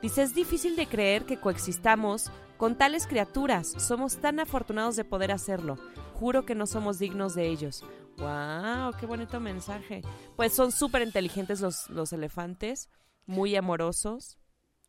Dice, 0.03 0.23
es 0.23 0.35
difícil 0.35 0.77
de 0.77 0.87
creer 0.87 1.25
que 1.27 1.39
coexistamos 1.41 2.31
con 2.57 2.77
tales 2.77 3.07
criaturas. 3.07 3.73
Somos 3.79 4.17
tan 4.19 4.39
afortunados 4.41 4.97
de 4.97 5.05
poder 5.05 5.33
hacerlo. 5.33 5.77
Juro 6.15 6.45
que 6.45 6.55
no 6.55 6.67
somos 6.67 6.99
dignos 6.99 7.35
de 7.35 7.49
ellos. 7.49 7.85
¡Wow! 8.19 8.93
¡Qué 8.99 9.07
bonito 9.07 9.39
mensaje! 9.41 10.03
Pues 10.37 10.53
son 10.53 10.73
súper 10.73 11.03
inteligentes 11.03 11.61
los, 11.61 11.89
los 11.91 12.13
elefantes, 12.13 12.89
muy 13.27 13.55
amorosos. 13.57 14.39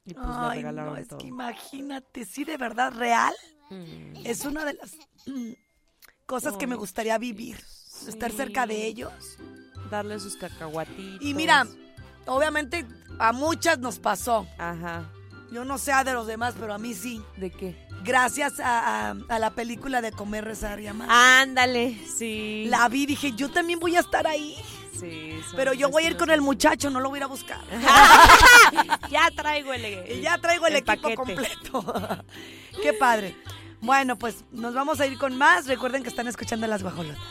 Y 0.06 0.14
pues 0.14 0.26
Ay, 0.30 0.58
regalaron 0.60 0.94
no, 0.94 1.00
es 1.00 1.08
todo. 1.08 1.20
que 1.20 1.28
imagínate, 1.28 2.26
sí, 2.26 2.44
de 2.44 2.58
verdad, 2.58 2.92
real. 2.94 3.34
Mm. 3.70 4.26
Es 4.26 4.46
una 4.46 4.66
de 4.66 4.74
las 4.74 4.96
mm, 5.28 5.52
cosas 6.26 6.58
que 6.58 6.66
me 6.68 6.76
gustaría 6.76 7.18
vivir. 7.20 7.58
Estar 8.08 8.32
cerca 8.32 8.66
de 8.66 8.76
Sí. 8.76 8.82
ellos. 8.84 9.14
Darle 9.92 10.20
sus 10.20 10.36
cacahuatitos. 10.36 11.22
Y 11.22 11.34
mira, 11.34 11.68
obviamente 12.30 12.86
a 13.20 13.32
muchas 13.34 13.80
nos 13.80 14.00
pasó. 14.00 14.48
Ajá. 14.58 15.04
Yo 15.52 15.66
no 15.66 15.78
sé 15.80 15.92
a 15.92 16.04
de 16.04 16.14
los 16.14 16.28
demás, 16.28 16.54
pero 16.60 16.74
a 16.74 16.78
mí 16.78 16.94
sí. 16.94 17.22
¿De 17.38 17.50
qué? 17.50 17.76
Gracias 18.04 18.60
a, 18.60 19.10
a- 19.10 19.16
a 19.30 19.40
la 19.40 19.50
película 19.50 20.00
de 20.02 20.12
Comer, 20.12 20.46
Rezar 20.46 20.80
y 20.80 20.88
Amar. 20.88 21.08
Ándale, 21.12 21.98
sí. 22.18 22.66
La 22.70 22.88
vi, 22.88 23.06
dije, 23.08 23.34
yo 23.34 23.50
también 23.50 23.80
voy 23.80 23.96
a 23.96 24.00
estar 24.02 24.26
ahí. 24.28 24.56
Sí, 25.00 25.40
Pero 25.56 25.74
yo 25.74 25.90
voy 25.90 26.04
a 26.04 26.08
ir 26.08 26.18
con 26.18 26.30
el 26.30 26.42
muchacho, 26.42 26.90
no 26.90 27.00
lo 27.00 27.08
voy 27.10 27.18
a 27.18 27.20
ir 27.20 27.24
a 27.24 27.28
buscar. 27.28 27.62
ya 29.10 29.30
traigo 29.36 29.74
el. 29.74 29.86
Y 30.18 30.22
ya 30.22 30.38
traigo 30.38 30.68
el, 30.68 30.74
el 30.74 30.80
equipo 30.80 31.02
paquete. 31.02 31.16
completo. 31.16 32.24
Qué 32.84 32.94
padre. 32.94 33.36
Bueno, 33.82 34.18
pues 34.18 34.44
nos 34.52 34.74
vamos 34.74 35.00
a 35.00 35.06
ir 35.08 35.18
con 35.18 35.38
más. 35.38 35.68
Recuerden 35.68 36.04
que 36.04 36.10
están 36.10 36.28
escuchando 36.28 36.68
las 36.68 36.84
guajolotas. 36.84 37.22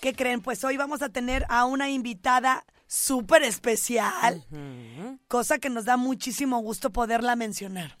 ¿Qué 0.00 0.14
creen? 0.14 0.40
Pues 0.40 0.62
hoy 0.62 0.76
vamos 0.76 1.02
a 1.02 1.08
tener 1.08 1.44
a 1.48 1.64
una 1.64 1.90
invitada 1.90 2.64
súper 2.86 3.42
especial, 3.42 4.44
cosa 5.26 5.58
que 5.58 5.70
nos 5.70 5.86
da 5.86 5.96
muchísimo 5.96 6.60
gusto 6.60 6.90
poderla 6.90 7.34
mencionar. 7.34 7.98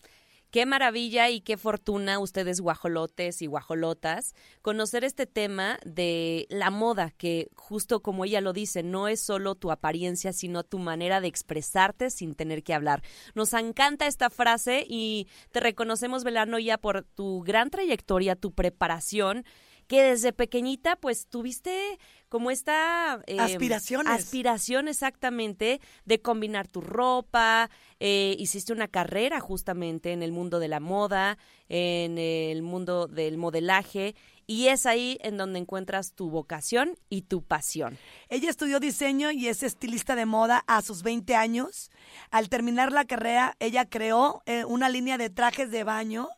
Qué 0.50 0.64
maravilla 0.64 1.28
y 1.28 1.42
qué 1.42 1.58
fortuna 1.58 2.20
ustedes 2.20 2.60
guajolotes 2.60 3.42
y 3.42 3.46
guajolotas 3.46 4.34
conocer 4.62 5.04
este 5.04 5.26
tema 5.26 5.78
de 5.84 6.46
la 6.48 6.70
moda 6.70 7.10
que 7.10 7.50
justo 7.54 8.00
como 8.00 8.24
ella 8.24 8.40
lo 8.40 8.54
dice, 8.54 8.82
no 8.82 9.08
es 9.08 9.20
solo 9.20 9.56
tu 9.56 9.70
apariencia, 9.70 10.32
sino 10.32 10.64
tu 10.64 10.78
manera 10.78 11.20
de 11.20 11.28
expresarte 11.28 12.08
sin 12.08 12.34
tener 12.34 12.62
que 12.62 12.72
hablar. 12.72 13.02
Nos 13.34 13.52
encanta 13.52 14.06
esta 14.06 14.30
frase 14.30 14.86
y 14.88 15.28
te 15.50 15.60
reconocemos 15.60 16.24
Belano 16.24 16.58
ya 16.58 16.78
por 16.78 17.02
tu 17.02 17.42
gran 17.42 17.68
trayectoria, 17.68 18.34
tu 18.34 18.52
preparación 18.52 19.44
que 19.88 20.02
desde 20.02 20.32
pequeñita 20.32 20.96
pues 20.96 21.26
tuviste 21.26 21.98
como 22.28 22.50
esta 22.50 23.22
eh, 23.26 23.40
Aspiraciones. 23.40 24.12
aspiración 24.12 24.86
exactamente 24.86 25.80
de 26.04 26.20
combinar 26.20 26.68
tu 26.68 26.82
ropa, 26.82 27.70
eh, 27.98 28.36
hiciste 28.38 28.72
una 28.72 28.86
carrera 28.86 29.40
justamente 29.40 30.12
en 30.12 30.22
el 30.22 30.30
mundo 30.30 30.60
de 30.60 30.68
la 30.68 30.78
moda, 30.78 31.38
en 31.70 32.18
el 32.18 32.62
mundo 32.62 33.08
del 33.08 33.38
modelaje 33.38 34.14
y 34.46 34.68
es 34.68 34.86
ahí 34.86 35.18
en 35.22 35.36
donde 35.36 35.58
encuentras 35.58 36.12
tu 36.12 36.30
vocación 36.30 36.98
y 37.08 37.22
tu 37.22 37.42
pasión. 37.42 37.98
Ella 38.28 38.50
estudió 38.50 38.80
diseño 38.80 39.30
y 39.30 39.48
es 39.48 39.62
estilista 39.62 40.14
de 40.16 40.26
moda 40.26 40.64
a 40.66 40.82
sus 40.82 41.02
20 41.02 41.34
años. 41.34 41.90
Al 42.30 42.48
terminar 42.48 42.92
la 42.92 43.04
carrera, 43.04 43.56
ella 43.58 43.86
creó 43.86 44.42
eh, 44.46 44.64
una 44.64 44.88
línea 44.88 45.18
de 45.18 45.30
trajes 45.30 45.70
de 45.70 45.84
baño 45.84 46.28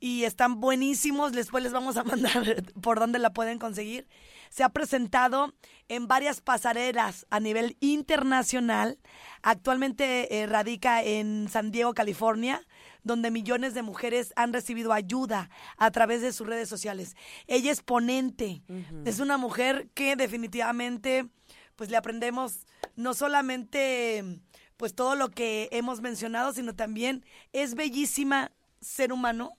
y 0.00 0.24
están 0.24 0.60
buenísimos. 0.60 1.32
Después 1.32 1.62
les 1.62 1.72
vamos 1.72 1.96
a 1.96 2.04
mandar 2.04 2.64
por 2.82 2.98
dónde 2.98 3.18
la 3.18 3.32
pueden 3.32 3.58
conseguir. 3.58 4.06
Se 4.50 4.62
ha 4.62 4.68
presentado 4.68 5.54
en 5.88 6.06
varias 6.06 6.40
pasarelas 6.40 7.26
a 7.30 7.40
nivel 7.40 7.76
internacional. 7.80 8.98
Actualmente 9.42 10.40
eh, 10.40 10.46
radica 10.46 11.02
en 11.02 11.48
San 11.48 11.70
Diego, 11.70 11.94
California, 11.94 12.64
donde 13.02 13.30
millones 13.30 13.74
de 13.74 13.82
mujeres 13.82 14.32
han 14.36 14.52
recibido 14.52 14.92
ayuda 14.92 15.50
a 15.76 15.90
través 15.90 16.22
de 16.22 16.32
sus 16.32 16.46
redes 16.46 16.68
sociales. 16.68 17.16
Ella 17.46 17.72
es 17.72 17.82
ponente. 17.82 18.62
Es 19.04 19.20
una 19.20 19.36
mujer 19.36 19.88
que 19.94 20.16
definitivamente 20.16 21.28
pues 21.76 21.90
le 21.90 21.96
aprendemos 21.96 22.66
no 22.96 23.14
solamente 23.14 24.40
pues 24.76 24.94
todo 24.94 25.14
lo 25.14 25.30
que 25.30 25.68
hemos 25.72 26.00
mencionado, 26.00 26.52
sino 26.52 26.74
también 26.74 27.24
es 27.52 27.74
bellísima 27.74 28.52
ser 28.80 29.12
humano. 29.12 29.56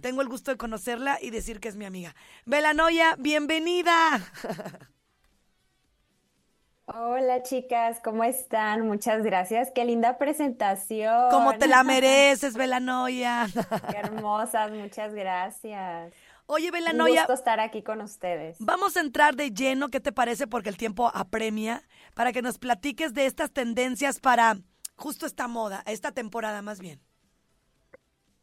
Tengo 0.00 0.22
el 0.22 0.28
gusto 0.28 0.50
de 0.50 0.56
conocerla 0.56 1.18
y 1.20 1.30
decir 1.30 1.60
que 1.60 1.68
es 1.68 1.76
mi 1.76 1.84
amiga. 1.84 2.14
Belanoia, 2.46 3.16
bienvenida. 3.18 4.20
Hola 6.86 7.42
chicas, 7.44 8.00
¿cómo 8.02 8.24
están? 8.24 8.86
Muchas 8.86 9.22
gracias. 9.22 9.70
Qué 9.72 9.84
linda 9.84 10.18
presentación. 10.18 11.30
Como 11.30 11.56
te 11.56 11.68
la 11.68 11.84
mereces, 11.84 12.54
Belanoia. 12.56 13.48
Qué 13.90 13.96
hermosas, 13.96 14.72
muchas 14.72 15.14
gracias. 15.14 16.12
Oye, 16.46 16.66
Un 16.66 16.72
Belanoia, 16.72 17.20
gusto 17.22 17.34
estar 17.34 17.60
aquí 17.60 17.82
con 17.82 18.00
ustedes. 18.00 18.56
vamos 18.58 18.96
a 18.96 19.00
entrar 19.00 19.36
de 19.36 19.52
lleno, 19.52 19.88
¿qué 19.88 20.00
te 20.00 20.10
parece? 20.10 20.48
Porque 20.48 20.68
el 20.68 20.76
tiempo 20.76 21.08
apremia, 21.14 21.84
para 22.14 22.32
que 22.32 22.42
nos 22.42 22.58
platiques 22.58 23.14
de 23.14 23.26
estas 23.26 23.52
tendencias 23.52 24.18
para 24.18 24.56
justo 24.96 25.26
esta 25.26 25.46
moda, 25.46 25.84
esta 25.86 26.10
temporada 26.10 26.60
más 26.60 26.80
bien. 26.80 27.00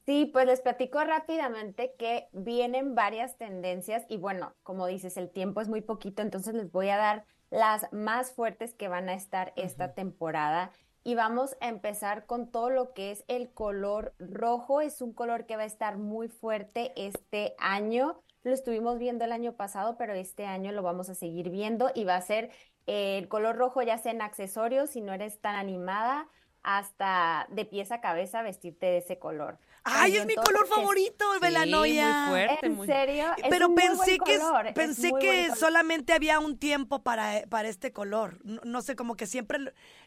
Sí, 0.08 0.26
pues 0.32 0.46
les 0.46 0.62
platico 0.62 1.04
rápidamente 1.04 1.94
que 2.00 2.30
vienen 2.32 2.96
varias 2.96 3.38
tendencias 3.38 4.06
y 4.08 4.16
bueno, 4.16 4.56
como 4.64 4.88
dices, 4.88 5.18
el 5.18 5.30
tiempo 5.30 5.60
es 5.60 5.68
muy 5.68 5.82
poquito, 5.82 6.22
entonces 6.22 6.54
les 6.54 6.72
voy 6.72 6.88
a 6.88 6.96
dar 6.96 7.26
las 7.50 7.92
más 7.92 8.32
fuertes 8.32 8.74
que 8.74 8.88
van 8.88 9.10
a 9.10 9.14
estar 9.16 9.52
esta 9.58 9.94
temporada 9.96 10.72
y 11.04 11.16
vamos 11.16 11.58
a 11.60 11.68
empezar 11.68 12.26
con 12.26 12.50
todo 12.50 12.70
lo 12.70 12.94
que 12.94 13.12
es 13.12 13.26
el 13.28 13.52
color 13.52 14.14
rojo. 14.18 14.80
Es 14.80 15.02
un 15.02 15.12
color 15.12 15.46
que 15.46 15.58
va 15.58 15.64
a 15.64 15.66
estar 15.66 15.98
muy 15.98 16.30
fuerte 16.30 16.94
este 16.96 17.56
año. 17.60 18.22
Lo 18.44 18.54
estuvimos 18.54 19.00
viendo 19.00 19.26
el 19.26 19.34
año 19.34 19.58
pasado, 19.58 19.98
pero 19.98 20.14
este 20.14 20.46
año 20.46 20.72
lo 20.72 20.84
vamos 20.84 21.10
a 21.10 21.16
seguir 21.16 21.50
viendo 21.50 21.92
y 21.94 22.06
va 22.06 22.16
a 22.16 22.22
ser 22.22 22.50
eh, 22.86 23.18
el 23.18 23.28
color 23.28 23.58
rojo 23.58 23.82
ya 23.82 23.98
sea 23.98 24.14
en 24.14 24.22
accesorios, 24.22 24.90
si 24.92 25.02
no 25.02 25.12
eres 25.14 25.42
tan 25.42 25.56
animada, 25.56 26.30
hasta 26.70 27.48
de 27.50 27.64
pies 27.64 27.94
a 27.94 28.02
cabeza 28.02 28.42
vestirte 28.42 28.88
de 28.88 28.98
ese 28.98 29.18
color. 29.18 29.58
¡Ay, 29.86 30.18
es 30.18 30.26
mi 30.26 30.36
color 30.36 30.66
es- 30.66 30.70
favorito, 30.70 31.24
Sí, 31.36 31.40
Belanoia! 31.40 32.26
muy 32.26 32.30
fuerte. 32.32 32.66
¿En 32.66 32.76
muy- 32.76 32.88
serio? 32.88 33.26
Es 33.38 33.46
Pero 33.50 33.68
un 33.70 33.74
muy 33.74 33.84
pensé 33.84 34.18
buen 34.18 34.24
que 34.26 34.40
color, 34.40 34.68
es 34.68 34.74
pensé 34.74 35.02
que 35.04 35.10
buen 35.12 35.44
color. 35.46 35.58
solamente 35.58 36.12
había 36.12 36.40
un 36.42 36.58
tiempo 36.60 37.04
para, 37.04 37.44
para 37.50 37.70
este 37.70 37.94
color. 37.94 38.40
No, 38.44 38.60
no 38.66 38.82
sé, 38.82 38.98
como 38.98 39.16
que 39.16 39.28
siempre 39.28 39.60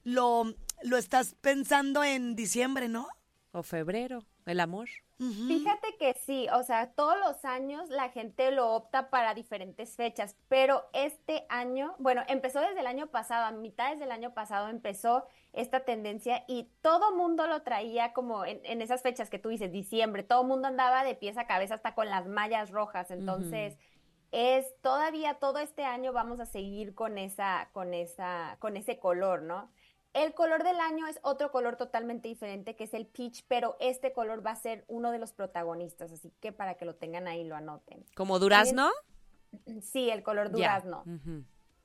lo, 0.04 0.54
lo 0.82 0.96
estás 0.98 1.34
pensando 1.40 2.04
en 2.04 2.36
diciembre, 2.36 2.88
¿no? 2.90 3.08
O 3.52 3.62
febrero, 3.62 4.26
el 4.44 4.60
amor. 4.60 4.90
Fíjate 5.20 5.96
que 5.98 6.14
sí, 6.14 6.46
o 6.54 6.62
sea, 6.62 6.92
todos 6.94 7.18
los 7.18 7.44
años 7.44 7.90
la 7.90 8.08
gente 8.08 8.50
lo 8.52 8.74
opta 8.74 9.10
para 9.10 9.34
diferentes 9.34 9.94
fechas, 9.94 10.34
pero 10.48 10.88
este 10.94 11.44
año, 11.50 11.94
bueno, 11.98 12.22
empezó 12.26 12.60
desde 12.60 12.80
el 12.80 12.86
año 12.86 13.08
pasado, 13.08 13.44
a 13.44 13.50
mitades 13.50 14.00
del 14.00 14.12
año 14.12 14.32
pasado 14.32 14.68
empezó 14.68 15.26
esta 15.52 15.80
tendencia 15.80 16.42
y 16.48 16.70
todo 16.80 17.14
mundo 17.14 17.46
lo 17.46 17.60
traía 17.60 18.14
como 18.14 18.46
en, 18.46 18.60
en 18.64 18.80
esas 18.80 19.02
fechas 19.02 19.28
que 19.28 19.38
tú 19.38 19.50
dices, 19.50 19.70
diciembre, 19.70 20.22
todo 20.22 20.42
mundo 20.42 20.68
andaba 20.68 21.04
de 21.04 21.14
pies 21.14 21.36
a 21.36 21.46
cabeza 21.46 21.74
hasta 21.74 21.94
con 21.94 22.08
las 22.08 22.26
mallas 22.26 22.70
rojas, 22.70 23.10
entonces 23.10 23.76
es 24.32 24.72
todavía 24.80 25.34
todo 25.34 25.58
este 25.58 25.84
año 25.84 26.12
vamos 26.12 26.40
a 26.40 26.46
seguir 26.46 26.94
con 26.94 27.18
esa, 27.18 27.68
con 27.72 27.94
esa, 27.94 28.56
con 28.58 28.76
ese 28.76 28.98
color, 28.98 29.42
¿no? 29.42 29.70
El 30.12 30.34
color 30.34 30.64
del 30.64 30.80
año 30.80 31.06
es 31.06 31.20
otro 31.22 31.52
color 31.52 31.76
totalmente 31.76 32.28
diferente, 32.28 32.74
que 32.74 32.84
es 32.84 32.94
el 32.94 33.06
peach, 33.06 33.44
pero 33.46 33.76
este 33.78 34.12
color 34.12 34.44
va 34.44 34.50
a 34.50 34.56
ser 34.56 34.84
uno 34.88 35.12
de 35.12 35.18
los 35.18 35.32
protagonistas, 35.32 36.10
así 36.10 36.32
que 36.40 36.50
para 36.50 36.74
que 36.74 36.84
lo 36.84 36.96
tengan 36.96 37.28
ahí 37.28 37.44
lo 37.44 37.54
anoten. 37.54 38.04
¿Como 38.14 38.38
durazno? 38.40 38.90
Sí, 39.82 40.10
el 40.10 40.22
color 40.22 40.50
durazno. 40.50 41.04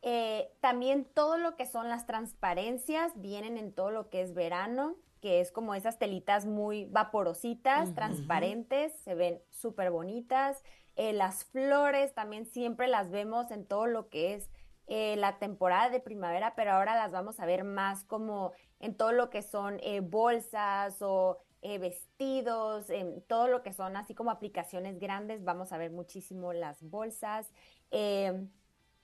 Eh, 0.02 0.52
también 0.60 1.06
todo 1.06 1.38
lo 1.38 1.56
que 1.56 1.66
son 1.66 1.90
las 1.90 2.06
transparencias 2.06 3.12
vienen 3.16 3.58
en 3.58 3.72
todo 3.72 3.92
lo 3.92 4.10
que 4.10 4.22
es 4.22 4.34
verano, 4.34 4.96
que 5.22 5.42
es 5.42 5.52
como 5.52 5.74
esas 5.74 5.98
telitas 5.98 6.46
muy 6.46 6.86
vaporositas, 6.86 7.94
transparentes, 7.94 8.94
se 9.04 9.16
ven 9.16 9.42
súper 9.50 9.92
bonitas. 9.92 10.64
Eh, 10.96 11.14
las 11.14 11.46
flores 11.46 12.14
también 12.14 12.46
siempre 12.46 12.88
las 12.88 13.10
vemos 13.10 13.52
en 13.52 13.66
todo 13.66 13.88
lo 13.88 14.10
que 14.10 14.36
es 14.36 14.50
eh, 14.88 15.16
la 15.18 15.40
temporada 15.40 15.90
de 15.90 16.00
primavera, 16.00 16.54
pero 16.56 16.74
ahora 16.74 16.96
las 16.96 17.12
vamos 17.12 17.40
a 17.40 17.46
ver 17.46 17.64
más 17.64 18.04
como 18.04 18.52
en 18.80 18.96
todo 18.96 19.12
lo 19.12 19.30
que 19.30 19.42
son 19.42 19.80
eh, 19.82 20.02
bolsas 20.02 21.02
o 21.02 21.40
eh, 21.62 21.80
vestidos, 21.80 22.90
en 22.90 23.22
todo 23.24 23.48
lo 23.48 23.64
que 23.64 23.74
son 23.74 23.98
así 23.98 24.14
como 24.14 24.30
aplicaciones 24.30 25.00
grandes, 25.00 25.44
vamos 25.44 25.72
a 25.72 25.78
ver 25.78 25.92
muchísimo 25.92 26.54
las 26.54 26.84
bolsas, 26.84 27.52
eh, 27.90 28.48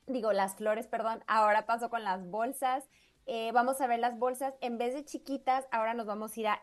digo 0.06 0.34
las 0.34 0.56
flores, 0.56 0.88
perdón, 0.88 1.24
ahora 1.26 1.66
paso 1.66 1.90
con 1.90 2.04
las 2.04 2.26
bolsas, 2.28 2.88
vamos 3.54 3.80
a 3.80 3.88
ver 3.88 4.00
las 4.00 4.20
bolsas, 4.20 4.54
en 4.60 4.78
vez 4.78 4.94
de 4.94 5.06
chiquitas, 5.06 5.66
ahora 5.72 5.94
nos 5.94 6.06
vamos 6.06 6.36
a 6.36 6.40
ir 6.40 6.48
a 6.48 6.62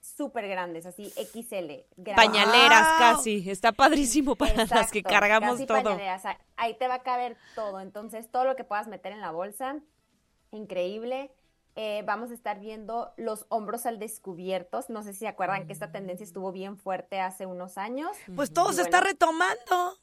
súper 0.00 0.48
grandes, 0.48 0.86
así 0.86 1.10
XL. 1.16 1.84
grandes. 1.96 2.16
Pañaleras 2.26 2.88
Wow. 2.88 2.98
casi. 2.98 3.50
Está 3.50 3.72
padrísimo 3.72 4.34
para 4.34 4.64
las 4.66 4.90
que 4.90 5.02
cargamos 5.02 5.52
casi 5.52 5.66
todo. 5.66 5.82
pañaleras, 5.82 6.22
Ahí 6.56 6.74
te 6.74 6.88
va 6.88 6.94
a 6.94 7.02
caber 7.02 7.36
todo. 7.54 7.80
Entonces, 7.80 8.30
todo 8.30 8.44
lo 8.44 8.56
que 8.56 8.64
puedas 8.64 8.88
meter 8.88 9.12
en 9.12 9.20
la 9.20 9.30
bolsa, 9.30 9.76
increíble. 10.50 11.30
Eh, 11.76 12.02
vamos 12.04 12.30
a 12.30 12.34
estar 12.34 12.58
viendo 12.58 13.12
los 13.16 13.46
hombros 13.48 13.86
al 13.86 13.98
descubierto. 13.98 14.80
No 14.88 15.02
sé 15.02 15.12
si 15.12 15.20
se 15.20 15.28
acuerdan 15.28 15.66
que 15.66 15.72
esta 15.72 15.92
tendencia 15.92 16.24
estuvo 16.24 16.50
bien 16.52 16.76
fuerte 16.76 17.20
hace 17.20 17.46
unos 17.46 17.78
años. 17.78 18.10
Pues 18.34 18.52
todo 18.52 18.72
Y 18.72 18.74
se 18.74 18.82
está 18.82 19.00
retomando. 19.00 19.98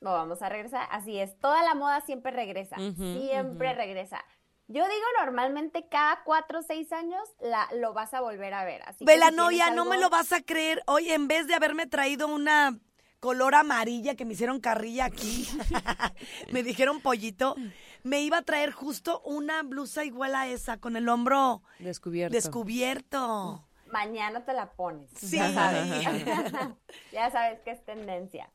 No, 0.00 0.12
vamos 0.12 0.42
a 0.42 0.48
regresar. 0.48 0.88
Así 0.90 1.18
es. 1.18 1.38
Toda 1.38 1.62
la 1.62 1.74
moda 1.74 2.00
siempre 2.00 2.32
regresa. 2.32 2.76
Siempre 2.96 3.72
regresa. 3.74 4.24
Yo 4.68 4.84
digo 4.84 5.06
normalmente 5.18 5.86
cada 5.88 6.22
cuatro 6.24 6.60
o 6.60 6.62
seis 6.62 6.92
años 6.92 7.22
la, 7.40 7.68
lo 7.74 7.92
vas 7.92 8.14
a 8.14 8.20
volver 8.20 8.54
a 8.54 8.64
ver. 8.64 8.82
Así 8.82 9.04
que 9.04 9.12
si 9.12 9.18
Velanoia, 9.18 9.64
tienes 9.66 9.76
no 9.76 9.84
me 9.84 9.98
lo 9.98 10.08
vas 10.08 10.32
a 10.32 10.40
creer. 10.40 10.82
Oye, 10.86 11.14
en 11.14 11.28
vez 11.28 11.46
de 11.46 11.54
haberme 11.54 11.86
traído 11.86 12.28
una 12.28 12.78
color 13.20 13.54
amarilla 13.54 14.16
que 14.16 14.24
me 14.24 14.32
hicieron 14.32 14.60
carrilla 14.60 15.04
aquí, 15.04 15.46
me 16.52 16.62
dijeron 16.62 17.00
pollito, 17.00 17.54
me 18.02 18.20
iba 18.22 18.38
a 18.38 18.42
traer 18.42 18.72
justo 18.72 19.20
una 19.24 19.62
blusa 19.62 20.04
igual 20.04 20.34
a 20.34 20.48
esa, 20.48 20.78
con 20.78 20.96
el 20.96 21.08
hombro 21.08 21.62
Descubierto. 21.78 22.34
descubierto. 22.34 23.68
Mañana 23.86 24.44
te 24.44 24.54
la 24.54 24.72
pones. 24.72 25.10
Sí. 25.14 25.36
Ya 25.36 25.52
sabes. 25.52 26.04
ya 27.12 27.30
sabes 27.30 27.60
que 27.60 27.72
es 27.72 27.84
tendencia. 27.84 28.50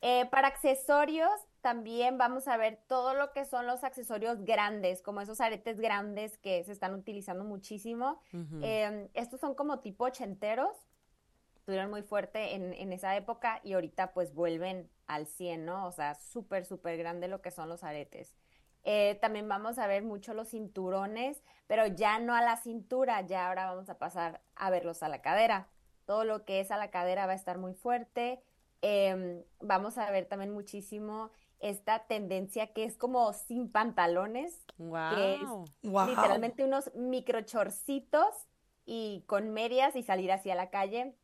Eh, 0.00 0.26
para 0.30 0.48
accesorios, 0.48 1.30
también 1.62 2.18
vamos 2.18 2.48
a 2.48 2.56
ver 2.56 2.78
todo 2.88 3.14
lo 3.14 3.32
que 3.32 3.44
son 3.44 3.66
los 3.66 3.84
accesorios 3.84 4.44
grandes, 4.44 5.00
como 5.00 5.20
esos 5.20 5.40
aretes 5.40 5.80
grandes 5.80 6.36
que 6.38 6.62
se 6.64 6.72
están 6.72 6.92
utilizando 6.92 7.44
muchísimo. 7.44 8.20
Eh, 8.62 9.08
estos 9.14 9.40
son 9.40 9.54
como 9.54 9.78
tipo 9.78 10.04
ochenteros, 10.04 10.76
estuvieron 11.54 11.88
muy 11.88 12.02
fuerte 12.02 12.54
en, 12.54 12.74
en 12.74 12.92
esa 12.92 13.16
época 13.16 13.60
y 13.62 13.72
ahorita 13.72 14.12
pues 14.12 14.34
vuelven 14.34 14.90
al 15.06 15.26
100, 15.26 15.64
¿no? 15.64 15.86
O 15.86 15.92
sea, 15.92 16.16
súper, 16.16 16.66
súper 16.66 16.98
grande 16.98 17.28
lo 17.28 17.40
que 17.40 17.52
son 17.52 17.68
los 17.68 17.84
aretes. 17.84 18.34
Eh, 18.84 19.16
también 19.20 19.48
vamos 19.48 19.78
a 19.78 19.86
ver 19.86 20.02
mucho 20.02 20.34
los 20.34 20.48
cinturones, 20.50 21.42
pero 21.68 21.86
ya 21.86 22.18
no 22.18 22.34
a 22.34 22.42
la 22.42 22.56
cintura, 22.56 23.20
ya 23.20 23.48
ahora 23.48 23.66
vamos 23.66 23.88
a 23.88 23.98
pasar 23.98 24.42
a 24.56 24.70
verlos 24.70 25.02
a 25.02 25.08
la 25.08 25.22
cadera. 25.22 25.68
Todo 26.04 26.24
lo 26.24 26.44
que 26.44 26.60
es 26.60 26.72
a 26.72 26.76
la 26.76 26.90
cadera 26.90 27.26
va 27.26 27.32
a 27.32 27.36
estar 27.36 27.58
muy 27.58 27.74
fuerte. 27.74 28.42
Em, 28.80 29.44
vamos 29.60 29.96
a 29.98 30.10
ver 30.10 30.26
también 30.26 30.52
muchísimo 30.52 31.30
esta 31.62 32.06
tendencia 32.06 32.72
que 32.72 32.84
es 32.84 32.96
como 32.98 33.32
sin 33.32 33.70
pantalones, 33.70 34.64
que 35.10 35.34
es 35.36 35.48
Wow. 35.48 35.64
Wow. 35.82 36.06
literalmente 36.08 36.64
unos 36.64 36.90
microchorcitos 36.94 38.26
y 38.84 39.24
con 39.26 39.50
medias 39.50 39.96
y 39.96 40.02
salir 40.02 40.32
hacia 40.32 40.54
la 40.54 40.70
calle, 40.70 41.14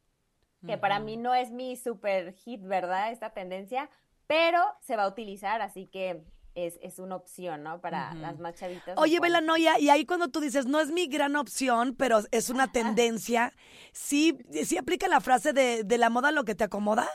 que 0.67 0.79
para 0.79 0.99
mí 1.01 1.17
no 1.17 1.35
es 1.35 1.51
mi 1.51 1.77
super 1.77 2.33
hit, 2.35 2.63
¿verdad? 2.63 3.13
Esta 3.13 3.31
tendencia, 3.31 3.91
pero 4.27 4.61
se 4.81 4.97
va 4.97 5.05
a 5.05 5.09
utilizar, 5.09 5.61
así 5.61 5.87
que 5.87 6.25
es, 6.55 6.79
es 6.83 6.99
una 6.99 7.17
opción, 7.17 7.63
¿no? 7.63 7.81
Para 7.81 8.15
las 8.15 8.39
más 8.39 8.55
chavitas. 8.57 8.99
Oye, 8.99 9.19
pueden- 9.19 9.35
Velanoia, 9.35 9.79
y 9.79 9.91
ahí 9.91 10.05
cuando 10.05 10.29
tú 10.29 10.41
dices, 10.41 10.67
no 10.67 10.81
es 10.81 10.91
mi 10.91 11.07
gran 11.07 11.37
opción, 11.37 11.95
pero 11.97 12.21
es 12.33 12.51
una 12.51 12.71
tendencia, 12.73 13.53
¿sí, 13.93 14.39
sí 14.65 14.77
aplica 14.77 15.07
la 15.09 15.21
frase 15.21 15.53
de, 15.53 15.85
de 15.85 15.99
la 15.99 16.11
moda 16.11 16.33
lo 16.33 16.45
que 16.45 16.55
te 16.57 16.65
acomoda? 16.65 17.09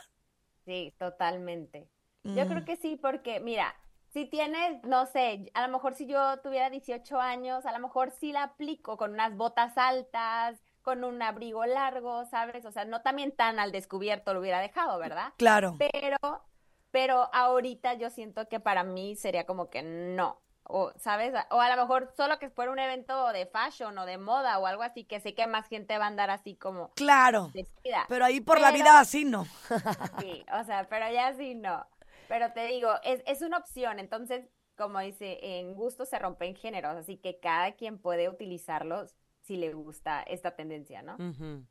Sí, 0.66 0.94
totalmente. 0.98 1.90
Yo 2.24 2.46
Mm. 2.46 2.48
creo 2.48 2.66
que 2.66 2.76
sí, 2.78 2.96
porque 2.96 3.40
mira, 3.40 3.76
si 4.14 4.26
tienes, 4.26 4.82
no 4.84 5.06
sé, 5.06 5.52
a 5.54 5.66
lo 5.68 5.74
mejor 5.74 5.96
si 5.96 6.06
yo 6.08 6.38
tuviera 6.42 6.70
18 6.70 7.20
años, 7.20 7.66
a 7.66 7.72
lo 7.72 7.80
mejor 7.80 8.12
sí 8.12 8.32
la 8.32 8.44
aplico 8.44 8.96
con 8.98 9.12
unas 9.14 9.36
botas 9.36 9.78
altas, 9.78 10.62
con 10.84 11.04
un 11.04 11.22
abrigo 11.22 11.66
largo, 11.66 12.26
¿sabes? 12.26 12.66
O 12.66 12.72
sea, 12.72 12.86
no 12.86 13.02
también 13.02 13.32
tan 13.36 13.60
al 13.60 13.72
descubierto 13.72 14.34
lo 14.34 14.40
hubiera 14.42 14.60
dejado, 14.60 15.00
¿verdad? 15.00 15.34
Claro. 15.38 15.76
Pero, 15.80 16.18
pero 16.92 17.30
ahorita 17.34 17.94
yo 17.96 18.10
siento 18.10 18.48
que 18.48 18.60
para 18.60 18.84
mí 18.84 19.16
sería 19.16 19.46
como 19.46 19.70
que 19.70 19.82
no. 19.82 20.40
O, 20.66 20.94
¿sabes? 20.96 21.34
O 21.50 21.60
a 21.60 21.70
lo 21.76 21.82
mejor 21.82 22.14
solo 22.16 22.40
que 22.40 22.50
fuera 22.50 22.72
un 22.72 22.80
evento 22.80 23.34
de 23.34 23.46
fashion 23.48 23.98
o 23.98 24.06
de 24.06 24.18
moda 24.18 24.60
o 24.60 24.66
algo 24.66 24.84
así, 24.84 25.04
que 25.04 25.20
sé 25.20 25.36
que 25.36 25.46
más 25.46 25.68
gente 25.68 25.98
va 25.98 26.06
a 26.06 26.08
andar 26.08 26.30
así 26.30 26.56
como 26.56 26.92
Claro. 26.94 27.52
vestida. 27.54 28.06
Pero 28.08 28.24
ahí 28.24 28.40
por 28.40 28.62
la 28.62 28.72
vida 28.72 29.00
así 29.00 29.26
no. 29.26 29.46
Sí, 30.20 30.46
o 30.54 30.64
sea, 30.64 30.88
pero 30.90 31.12
ya 31.12 31.34
sí 31.36 31.56
no. 31.56 31.86
Pero 32.28 32.52
te 32.54 32.68
digo, 32.68 32.90
es, 33.04 33.22
es 33.26 33.42
una 33.42 33.58
opción, 33.58 34.00
entonces, 34.00 34.46
como 34.76 35.00
dice, 35.00 35.40
en 35.42 35.74
gusto 35.74 36.06
se 36.06 36.20
rompen 36.20 36.56
géneros, 36.56 36.96
así 36.96 37.18
que 37.18 37.40
cada 37.40 37.74
quien 37.74 38.00
puede 38.00 38.30
utilizarlos 38.30 39.16
si 39.42 39.58
le 39.58 39.74
gusta 39.74 40.24
esta 40.24 40.56
tendencia, 40.56 41.02
¿no? 41.02 41.16
Ujú. 41.16 41.66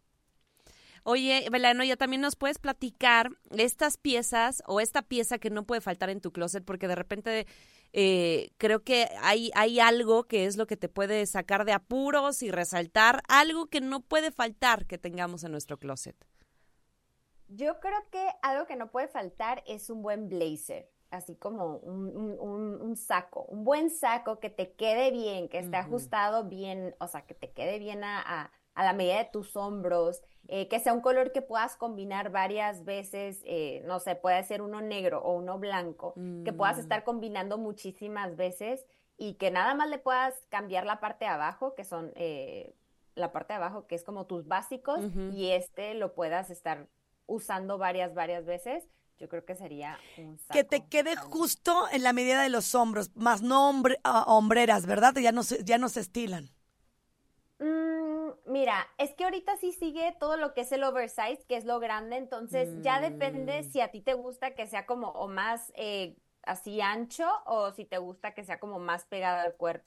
Oye, 1.05 1.49
Belano, 1.51 1.83
ya 1.83 1.97
también 1.97 2.23
nos 2.23 2.37
puedes 2.37 2.59
platicar 2.59 3.31
estas 3.51 3.97
piezas 3.97 4.63
o 4.67 4.81
esta 4.81 5.03
pieza 5.03 5.39
que 5.39 5.51
no 5.51 5.65
puede 5.65 5.81
faltar 5.81 6.11
en 6.11 6.21
tu 6.21 6.31
closet, 6.31 6.65
porque 6.65 6.87
de 6.87 6.95
repente 6.95 7.47
eh, 7.93 8.51
creo 8.57 8.85
que 8.85 9.09
hay, 9.21 9.51
hay 9.55 9.81
algo 9.81 10.25
que 10.25 10.47
es 10.47 10.57
lo 10.57 10.67
que 10.69 10.77
te 10.77 10.89
puede 10.89 11.27
sacar 11.27 11.65
de 11.65 11.73
apuros 11.73 12.43
y 12.43 12.53
resaltar 12.53 13.23
algo 13.29 13.67
que 13.67 13.81
no 13.81 14.01
puede 14.01 14.31
faltar 14.31 14.87
que 14.87 14.97
tengamos 14.97 15.43
en 15.43 15.51
nuestro 15.51 15.77
closet. 15.77 16.17
Yo 17.55 17.81
creo 17.81 17.99
que 18.11 18.27
algo 18.43 18.67
que 18.67 18.77
no 18.77 18.91
puede 18.91 19.09
faltar 19.09 19.63
es 19.67 19.91
un 19.91 20.03
buen 20.03 20.29
blazer, 20.29 20.89
así 21.11 21.37
como 21.37 21.77
un, 21.79 22.17
un- 22.17 22.39
un- 22.41 22.81
un 22.83 22.97
saco, 22.97 23.43
un 23.49 23.65
buen 23.65 23.91
saco 23.91 24.41
que 24.41 24.49
te 24.51 24.73
quede 24.73 25.11
bien, 25.11 25.49
que 25.49 25.59
esté 25.59 25.77
ajustado 25.77 26.45
bien, 26.45 26.95
o 26.99 27.07
sea, 27.09 27.23
que 27.27 27.35
te 27.35 27.51
quede 27.53 27.79
bien 27.79 28.05
a, 28.05 28.21
a- 28.21 28.51
a 28.75 28.85
la 28.85 28.95
medida 28.95 29.19
de 29.19 29.27
tus 29.27 29.55
hombros, 29.55 30.23
eh, 30.49 30.67
que 30.69 30.81
sea 30.81 30.95
un 30.95 31.03
color 31.03 31.31
que 31.33 31.43
puedas 31.43 31.77
combinar 31.77 32.31
varias 32.31 32.85
veces, 32.85 33.43
eh, 33.45 33.83
no 33.87 34.01
sé, 34.01 34.17
puede 34.17 34.43
ser 34.45 34.63
uno 34.63 34.81
negro 34.81 35.21
o 35.23 35.35
uno 35.35 35.59
blanco, 35.59 36.15
que 36.45 36.53
puedas 36.55 36.79
Mm. 36.79 36.81
estar 36.81 37.05
combinando 37.05 37.59
muchísimas 37.59 38.35
veces 38.37 38.87
y 39.19 39.35
que 39.35 39.51
nada 39.51 39.75
más 39.75 39.91
le 39.91 39.99
puedas 39.99 40.35
cambiar 40.49 40.87
la 40.87 41.01
parte 41.01 41.27
de 41.27 41.31
abajo, 41.31 41.75
que 41.75 41.85
son 41.85 42.13
eh, 42.17 42.75
la 43.15 43.31
parte 43.31 43.53
de 43.53 43.59
abajo, 43.59 43.87
que 43.87 43.95
es 43.95 44.05
como 44.05 44.25
tus 44.25 44.47
básicos, 44.49 45.01
y 45.35 45.51
este 45.51 45.93
lo 45.93 46.15
puedas 46.15 46.49
estar 46.49 46.89
usando 47.27 47.79
varias, 47.79 48.15
varias 48.15 48.45
veces, 48.45 48.85
yo 49.19 49.29
creo 49.29 49.45
que 49.45 49.55
sería 49.55 49.99
un 50.17 50.39
Que 50.51 50.65
te 50.65 50.77
saco 50.79 50.89
quede 50.89 51.17
justo 51.17 51.89
en 51.93 52.03
la 52.03 52.13
medida 52.13 52.43
de 52.43 52.49
los 52.51 52.75
hombros, 52.75 53.11
más 53.15 53.43
no 53.43 53.69
hombre- 53.71 53.99
ah, 54.05 54.25
hombreras, 54.27 54.87
¿verdad? 54.87 55.15
Ya 55.17 55.33
no 55.33 55.43
se, 55.43 55.63
ya 55.65 55.79
no 55.79 55.89
se 55.89 56.01
estilan. 56.01 56.51
Mm, 57.59 58.31
mira, 58.47 58.87
es 58.99 59.15
que 59.15 59.25
ahorita 59.25 59.57
sí 59.57 59.73
sigue 59.73 60.17
todo 60.19 60.37
lo 60.37 60.53
que 60.53 60.63
es 60.63 60.73
el 60.73 60.83
oversize, 60.85 61.45
que 61.49 61.57
es 61.57 61.65
lo 61.65 61.79
grande, 61.79 62.17
entonces 62.17 62.69
ya 62.83 63.01
depende 63.01 63.63
Mm. 63.63 63.71
si 63.71 63.81
a 63.81 63.91
ti 63.91 64.01
te 64.01 64.15
gusta 64.15 64.55
que 64.55 64.67
sea 64.67 64.85
como 64.87 65.09
o 65.11 65.29
más 65.29 65.73
eh, 65.77 66.17
así 66.43 66.81
ancho 66.81 67.29
o 67.47 67.71
si 67.73 67.85
te 67.85 67.99
gusta 67.99 68.35
que 68.35 68.45
sea 68.45 68.59
como 68.59 68.79
más 68.81 69.05
pegado 69.07 69.41
al 69.43 69.55
cuerpo. 69.55 69.87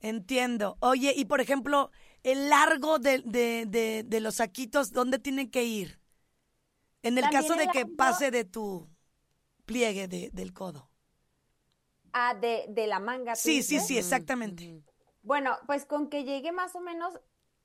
Entiendo. 0.00 0.76
Oye, 0.80 1.12
y 1.16 1.26
por 1.26 1.40
ejemplo, 1.40 1.90
el 2.22 2.48
largo 2.50 2.98
de, 2.98 3.18
de- 3.24 3.66
de- 3.66 4.02
de 4.06 4.20
los 4.20 4.36
saquitos, 4.36 4.92
¿dónde 4.92 5.18
tienen 5.18 5.50
que 5.50 5.64
ir? 5.64 6.00
En 7.02 7.16
el 7.18 7.22
También 7.24 7.42
caso 7.42 7.54
de 7.56 7.64
el 7.64 7.70
que 7.70 7.80
largo- 7.84 7.96
pase 7.96 8.30
de 8.30 8.44
tu 8.44 8.88
pliegue 9.66 10.08
de- 10.08 10.30
del 10.32 10.52
codo. 10.52 10.90
Ah, 12.12 12.34
de, 12.34 12.66
de 12.68 12.86
la 12.86 12.98
manga. 12.98 13.34
¿tú 13.34 13.40
Sí, 13.42 13.62
sí, 13.62 13.74
dices? 13.76 13.86
sí, 13.86 13.98
exactamente. 13.98 14.82
Bueno, 15.22 15.56
pues 15.66 15.84
con 15.86 16.08
que 16.08 16.24
llegue 16.24 16.50
más 16.52 16.74
o 16.74 16.80
menos 16.80 17.20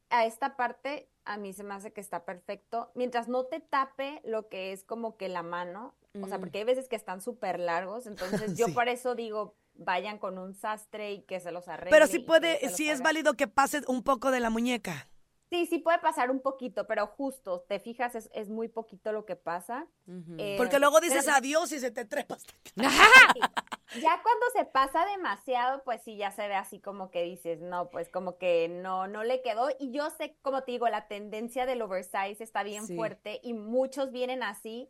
a 0.09 0.25
esta 0.25 0.55
parte, 0.55 1.09
a 1.23 1.37
mí 1.37 1.53
se 1.53 1.63
me 1.63 1.73
hace 1.73 1.91
que 1.93 2.01
está 2.01 2.25
perfecto. 2.25 2.91
Mientras 2.95 3.27
no 3.27 3.45
te 3.45 3.59
tape 3.59 4.21
lo 4.25 4.49
que 4.49 4.71
es 4.71 4.83
como 4.83 5.17
que 5.17 5.29
la 5.29 5.41
mano, 5.41 5.95
o 6.21 6.27
sea, 6.27 6.37
Mm. 6.37 6.41
porque 6.41 6.59
hay 6.59 6.63
veces 6.63 6.87
que 6.87 6.95
están 6.95 7.21
súper 7.21 7.59
largos, 7.59 8.05
entonces 8.07 8.55
yo 8.57 8.67
por 8.73 8.87
eso 8.87 9.15
digo, 9.15 9.55
vayan 9.77 10.17
con 10.19 10.37
un 10.37 10.53
sastre 10.53 11.13
y 11.13 11.21
que 11.23 11.39
se 11.39 11.51
los 11.51 11.67
arregle. 11.67 11.91
Pero 11.91 12.07
sí 12.07 12.19
puede, 12.19 12.69
sí 12.69 12.89
es 12.89 12.95
haga. 12.99 13.05
válido 13.05 13.33
que 13.35 13.47
pase 13.47 13.81
un 13.87 14.03
poco 14.03 14.31
de 14.31 14.39
la 14.39 14.49
muñeca. 14.49 15.09
Sí, 15.51 15.67
sí 15.67 15.77
puede 15.77 15.99
pasar 15.99 16.31
un 16.31 16.41
poquito, 16.41 16.87
pero 16.87 17.05
justo, 17.05 17.61
te 17.69 17.79
fijas, 17.79 18.15
es, 18.15 18.29
es 18.33 18.49
muy 18.49 18.67
poquito 18.67 19.11
lo 19.11 19.25
que 19.25 19.35
pasa. 19.35 19.87
Ujú. 20.07 20.35
Eh, 20.39 20.55
Porque 20.57 20.79
luego 20.79 20.97
pero 20.99 21.07
dices 21.13 21.25
sí- 21.25 21.31
adiós 21.33 21.71
y 21.71 21.79
se 21.79 21.91
te 21.91 22.03
trepa 22.03 22.35
hasta 22.35 22.53
acá. 22.75 23.63
Ya 24.01 24.21
cuando 24.23 24.45
se 24.55 24.65
pasa 24.65 25.05
demasiado, 25.05 25.83
pues 25.83 26.01
sí, 26.01 26.17
ya 26.17 26.31
se 26.31 26.47
ve 26.47 26.55
así 26.55 26.79
como 26.81 27.11
que 27.11 27.21
dices, 27.23 27.61
no, 27.61 27.89
pues 27.91 28.09
como 28.09 28.37
que 28.39 28.67
no, 28.67 29.07
no 29.07 29.23
le 29.23 29.41
quedó. 29.43 29.69
Y 29.79 29.91
yo 29.91 30.09
sé, 30.09 30.35
como 30.41 30.63
te 30.63 30.71
digo, 30.71 30.89
la 30.89 31.07
tendencia 31.07 31.65
del 31.67 31.81
oversize 31.83 32.43
está 32.43 32.63
bien 32.63 32.87
Sí. 32.87 32.95
fuerte 32.95 33.39
y 33.43 33.53
muchos 33.53 34.11
vienen 34.11 34.41
así, 34.41 34.89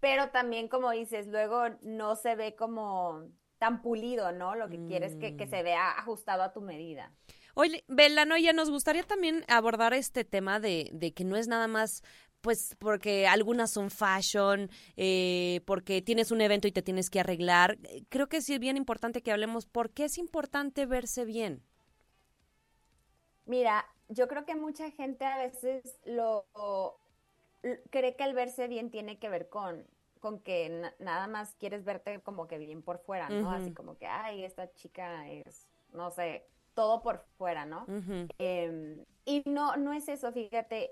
pero 0.00 0.30
también 0.30 0.68
como 0.68 0.92
dices, 0.92 1.26
luego 1.26 1.64
no 1.82 2.14
se 2.14 2.36
ve 2.36 2.54
como 2.54 3.24
tan 3.58 3.82
pulido, 3.82 4.32
¿no? 4.32 4.54
Lo 4.54 4.68
que 4.70 4.84
quieres 4.84 5.16
que, 5.16 5.36
que 5.36 5.46
Mm. 5.46 5.48
se 5.48 5.62
vea 5.62 5.90
ajustado 5.92 6.42
a 6.42 6.52
tu 6.52 6.60
medida. 6.60 7.12
Oye, 7.54 7.84
Belanoya, 7.88 8.52
nos 8.52 8.70
gustaría 8.70 9.02
también 9.02 9.44
abordar 9.48 9.92
este 9.94 10.24
tema 10.24 10.60
de, 10.60 10.90
de 10.92 11.12
que 11.12 11.24
no 11.24 11.36
es 11.36 11.48
nada 11.48 11.66
más, 11.66 12.02
pues, 12.40 12.76
porque 12.78 13.26
algunas 13.26 13.70
son 13.72 13.90
fashion, 13.90 14.70
eh, 14.96 15.60
porque 15.66 16.00
tienes 16.02 16.30
un 16.30 16.40
evento 16.40 16.68
y 16.68 16.72
te 16.72 16.82
tienes 16.82 17.10
que 17.10 17.20
arreglar. 17.20 17.78
Creo 18.08 18.28
que 18.28 18.40
sí 18.42 18.54
es 18.54 18.60
bien 18.60 18.76
importante 18.76 19.22
que 19.22 19.32
hablemos 19.32 19.66
por 19.66 19.90
qué 19.90 20.04
es 20.04 20.18
importante 20.18 20.86
verse 20.86 21.24
bien. 21.24 21.62
Mira, 23.46 23.84
yo 24.08 24.28
creo 24.28 24.44
que 24.44 24.54
mucha 24.54 24.90
gente 24.90 25.24
a 25.24 25.38
veces 25.38 25.98
lo 26.04 26.46
l- 27.62 27.80
cree 27.90 28.16
que 28.16 28.24
el 28.24 28.34
verse 28.34 28.68
bien 28.68 28.90
tiene 28.90 29.18
que 29.18 29.28
ver 29.28 29.48
con, 29.48 29.86
con 30.18 30.40
que 30.40 30.68
na- 30.68 30.94
nada 30.98 31.26
más 31.26 31.54
quieres 31.56 31.84
verte 31.84 32.20
como 32.22 32.46
que 32.48 32.58
bien 32.58 32.82
por 32.82 32.98
fuera, 33.00 33.28
¿no? 33.30 33.50
Así 33.52 33.72
como 33.72 33.96
que, 33.96 34.06
ay, 34.06 34.44
esta 34.44 34.72
chica 34.74 35.28
es, 35.28 35.66
no 35.92 36.10
sé, 36.10 36.46
todo 36.74 37.02
por 37.02 37.24
fuera, 37.36 37.66
¿no? 37.66 37.90
Em, 38.38 39.04
y 39.24 39.42
no, 39.46 39.76
no 39.76 39.92
es 39.92 40.08
eso, 40.08 40.32
fíjate, 40.32 40.90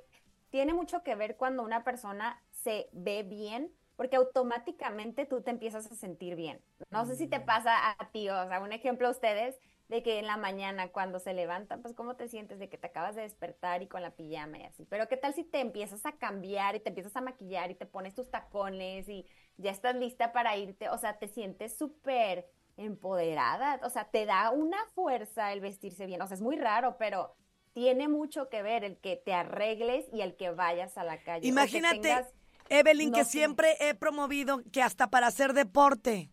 tiene 0.50 0.74
mucho 0.74 1.02
que 1.02 1.14
ver 1.14 1.36
cuando 1.36 1.62
una 1.62 1.84
persona 1.84 2.42
se 2.50 2.88
ve 2.92 3.22
bien, 3.22 3.72
porque 3.96 4.16
automáticamente 4.16 5.24
tú 5.26 5.40
te 5.42 5.50
empiezas 5.50 5.90
a 5.90 5.94
sentir 5.94 6.36
bien. 6.36 6.60
No 6.90 7.06
sé 7.06 7.16
si 7.16 7.26
te 7.28 7.40
pasa 7.40 7.90
a 7.98 8.10
ti, 8.10 8.28
o 8.28 8.48
sea, 8.48 8.60
un 8.60 8.72
ejemplo 8.72 9.08
a 9.08 9.10
ustedes 9.10 9.58
de 9.88 10.02
que 10.02 10.18
en 10.18 10.26
la 10.26 10.36
mañana 10.36 10.88
cuando 10.88 11.20
se 11.20 11.32
levantan, 11.32 11.80
pues 11.82 11.94
cómo 11.94 12.16
te 12.16 12.28
sientes 12.28 12.58
de 12.58 12.68
que 12.68 12.76
te 12.78 12.88
acabas 12.88 13.14
de 13.14 13.22
despertar 13.22 13.82
y 13.82 13.86
con 13.86 14.02
la 14.02 14.10
pijama 14.10 14.58
y 14.58 14.62
así. 14.64 14.84
Pero 14.88 15.08
qué 15.08 15.16
tal 15.16 15.32
si 15.34 15.44
te 15.44 15.60
empiezas 15.60 16.04
a 16.06 16.12
cambiar 16.12 16.74
y 16.74 16.80
te 16.80 16.88
empiezas 16.88 17.14
a 17.16 17.20
maquillar 17.20 17.70
y 17.70 17.74
te 17.76 17.86
pones 17.86 18.14
tus 18.14 18.30
tacones 18.30 19.08
y 19.08 19.24
ya 19.56 19.70
estás 19.70 19.94
lista 19.94 20.32
para 20.32 20.56
irte, 20.56 20.88
o 20.88 20.98
sea, 20.98 21.18
te 21.18 21.28
sientes 21.28 21.76
súper 21.78 22.48
empoderada, 22.76 23.80
o 23.84 23.90
sea, 23.90 24.04
te 24.04 24.26
da 24.26 24.50
una 24.50 24.78
fuerza 24.94 25.52
el 25.52 25.60
vestirse 25.60 26.06
bien, 26.06 26.20
o 26.20 26.26
sea, 26.26 26.34
es 26.34 26.42
muy 26.42 26.56
raro, 26.56 26.96
pero 26.98 27.34
tiene 27.72 28.08
mucho 28.08 28.48
que 28.48 28.62
ver 28.62 28.84
el 28.84 28.96
que 28.98 29.16
te 29.16 29.32
arregles 29.34 30.06
y 30.12 30.22
el 30.22 30.36
que 30.36 30.50
vayas 30.50 30.96
a 30.98 31.04
la 31.04 31.18
calle. 31.22 31.42
que 31.42 31.48
Imagínate, 31.48 32.00
tengas- 32.00 32.32
Evelyn, 32.68 33.10
no 33.12 33.18
que 33.18 33.24
siempre 33.24 33.76
he 33.80 33.94
promovido 33.94 34.60
que 34.72 34.82
hasta 34.82 35.08
para 35.08 35.28
hacer 35.28 35.52
deporte. 35.52 36.30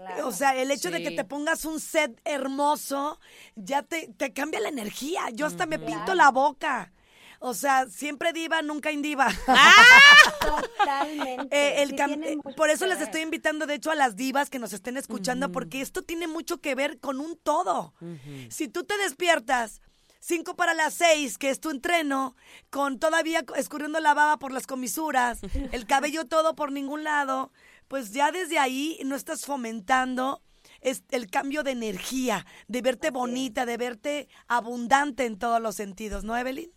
Claro. 0.00 0.28
O 0.28 0.32
sea, 0.32 0.56
el 0.56 0.70
hecho 0.70 0.90
de 0.90 1.02
que 1.02 1.10
te 1.10 1.24
pongas 1.24 1.66
un 1.66 1.78
set 1.78 2.18
hermoso 2.24 3.20
ya 3.54 3.82
te, 3.82 4.08
te 4.16 4.32
cambia 4.32 4.60
la 4.60 4.70
energía. 4.70 5.28
Yo 5.32 5.44
hasta 5.44 5.66
me 5.66 5.78
pinto 5.78 6.14
la 6.14 6.30
boca. 6.30 6.92
O 7.42 7.54
sea, 7.54 7.86
siempre 7.88 8.32
diva, 8.34 8.60
nunca 8.60 8.92
indiva. 8.92 9.28
Totalmente. 10.40 11.56
Eh, 11.56 11.82
el 11.82 11.90
sí 11.90 11.96
eh, 11.96 12.36
por 12.54 12.68
eso 12.68 12.86
les 12.86 13.00
estoy 13.00 13.22
invitando, 13.22 13.66
de 13.66 13.74
hecho, 13.74 13.90
a 13.90 13.94
las 13.94 14.14
divas 14.14 14.50
que 14.50 14.58
nos 14.58 14.74
estén 14.74 14.98
escuchando, 14.98 15.50
porque 15.50 15.80
esto 15.80 16.02
tiene 16.02 16.28
mucho 16.28 16.60
que 16.60 16.74
ver 16.74 16.98
con 16.98 17.18
un 17.18 17.36
todo. 17.36 17.94
Si 18.50 18.68
tú 18.68 18.84
te 18.84 18.96
despiertas 18.98 19.80
cinco 20.20 20.54
para 20.54 20.74
las 20.74 20.92
seis, 20.92 21.38
que 21.38 21.48
es 21.48 21.60
tu 21.60 21.70
entreno, 21.70 22.36
con 22.68 22.98
todavía 22.98 23.42
escurriendo 23.56 24.00
la 24.00 24.12
baba 24.12 24.38
por 24.38 24.52
las 24.52 24.66
comisuras, 24.66 25.40
el 25.72 25.86
cabello 25.86 26.26
todo 26.26 26.54
por 26.54 26.72
ningún 26.72 27.04
lado, 27.04 27.52
pues 27.90 28.12
ya 28.12 28.30
desde 28.30 28.56
ahí 28.56 29.00
no 29.04 29.16
estás 29.16 29.44
fomentando 29.44 30.40
es 30.80 31.02
el 31.10 31.28
cambio 31.28 31.64
de 31.64 31.72
energía, 31.72 32.46
de 32.68 32.82
verte 32.82 33.10
bonita, 33.10 33.66
de 33.66 33.76
verte 33.76 34.28
abundante 34.46 35.26
en 35.26 35.40
todos 35.40 35.60
los 35.60 35.74
sentidos, 35.74 36.22
¿no, 36.22 36.36
Evelyn? 36.36 36.70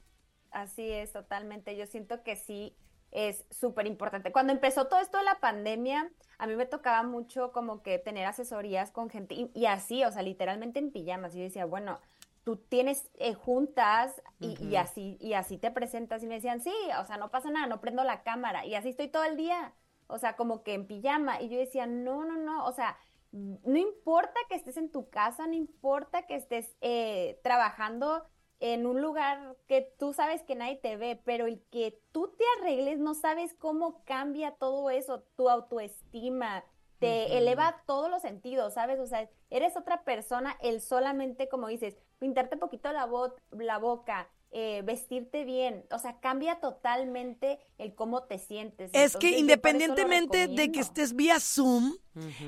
Así 0.49 0.89
es, 0.89 1.12
totalmente. 1.12 1.78
Yo 1.78 1.86
siento 1.86 2.23
que 2.23 2.36
sí 2.36 2.76
es 3.12 3.45
súper 3.52 3.86
importante. 3.86 4.32
Cuando 4.32 4.54
empezó 4.54 4.88
todo 4.88 5.02
esto 5.02 5.19
de 5.19 5.23
la 5.23 5.39
pandemia, 5.39 6.12
a 6.39 6.47
mí 6.47 6.56
me 6.56 6.65
tocaba 6.65 7.04
mucho 7.04 7.52
como 7.52 7.84
que 7.84 7.99
tener 7.99 8.26
asesorías 8.26 8.89
con 8.89 9.12
gente 9.12 9.36
y, 9.36 9.52
y 9.54 9.67
así, 9.67 10.04
o 10.04 10.12
sea, 10.12 10.23
literalmente 10.23 10.80
en 10.80 10.91
pijamas. 10.91 11.36
Yo 11.36 11.41
decía, 11.41 11.65
bueno, 11.65 11.99
tú 12.43 12.58
tienes 12.58 13.12
eh, 13.19 13.36
juntas 13.36 14.19
y, 14.39 14.58
y 14.65 14.78
así 14.78 15.17
y 15.21 15.34
así 15.34 15.60
te 15.60 15.69
presentas 15.69 16.23
y 16.23 16.28
me 16.28 16.36
decían, 16.36 16.60
sí, 16.60 16.73
o 16.99 17.06
sea, 17.06 17.17
no 17.17 17.30
pasa 17.30 17.52
nada, 17.52 17.67
no 17.67 17.82
prendo 17.82 18.04
la 18.04 18.23
cámara 18.23 18.65
y 18.65 18.73
así 18.73 18.89
estoy 18.89 19.10
todo 19.10 19.26
el 19.26 19.38
día. 19.38 19.76
O 20.07 20.17
sea, 20.17 20.35
como 20.35 20.63
que 20.63 20.73
en 20.73 20.87
pijama. 20.87 21.41
Y 21.41 21.49
yo 21.49 21.57
decía, 21.57 21.85
no, 21.85 22.23
no, 22.25 22.37
no, 22.37 22.65
o 22.65 22.71
sea, 22.73 22.97
no 23.31 23.77
importa 23.77 24.39
que 24.49 24.55
estés 24.55 24.77
en 24.77 24.91
tu 24.91 25.09
casa, 25.09 25.47
no 25.47 25.53
importa 25.53 26.27
que 26.27 26.35
estés 26.35 26.75
eh, 26.81 27.39
trabajando 27.43 28.23
en 28.59 28.85
un 28.85 29.01
lugar 29.01 29.57
que 29.67 29.81
tú 29.99 30.13
sabes 30.13 30.43
que 30.43 30.55
nadie 30.55 30.77
te 30.77 30.95
ve, 30.95 31.21
pero 31.25 31.47
el 31.47 31.61
que 31.71 31.99
tú 32.11 32.29
te 32.37 32.43
arregles, 32.59 32.99
no 32.99 33.13
sabes 33.13 33.53
cómo 33.55 34.03
cambia 34.05 34.51
todo 34.51 34.89
eso, 34.89 35.23
tu 35.35 35.49
autoestima, 35.49 36.63
te 36.99 37.37
eleva 37.37 37.83
todos 37.85 38.09
los 38.09 38.21
sentidos, 38.21 38.75
¿sabes? 38.75 38.99
O 38.99 39.07
sea, 39.07 39.29
eres 39.49 39.75
otra 39.75 40.03
persona, 40.05 40.55
el 40.61 40.79
solamente, 40.79 41.49
como 41.49 41.67
dices, 41.67 41.97
pintarte 42.19 42.55
poquito 42.55 42.91
la, 42.93 43.05
bo- 43.05 43.35
la 43.51 43.77
boca, 43.79 44.29
eh, 44.55 44.83
vestirte 44.85 45.45
bien, 45.45 45.83
o 45.89 45.97
sea, 45.97 46.19
cambia 46.19 46.59
totalmente 46.59 47.59
el 47.79 47.95
cómo 47.95 48.23
te 48.23 48.37
sientes. 48.37 48.91
Es 48.93 49.17
que 49.17 49.27
Entonces, 49.29 49.39
independientemente 49.39 50.47
de 50.47 50.71
que 50.71 50.79
estés 50.79 51.15
vía 51.15 51.39
Zoom, 51.39 51.93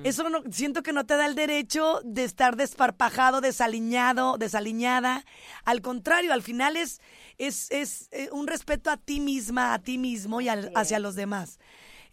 eso 0.04 0.30
no, 0.30 0.44
siento 0.52 0.84
que 0.84 0.94
no 0.94 1.08
te 1.08 1.16
da 1.18 1.26
el 1.26 1.34
derecho 1.34 2.02
de 2.04 2.24
estar 2.24 2.56
desparpajado, 2.58 3.42
desaliñado, 3.42 4.38
desaliñada. 4.38 5.26
Al 5.64 5.82
contrario, 5.82 6.32
al 6.32 6.44
final 6.44 6.78
es, 6.78 7.02
es, 7.40 7.72
es 7.72 8.08
eh, 8.12 8.30
un 8.32 8.46
respeto 8.46 8.92
a 8.92 8.98
ti 8.98 9.20
misma, 9.20 9.74
a 9.74 9.80
ti 9.80 9.98
mismo 9.98 10.42
y 10.42 10.48
al- 10.50 10.72
hacia 10.76 11.00
los 11.00 11.16
demás. 11.16 11.58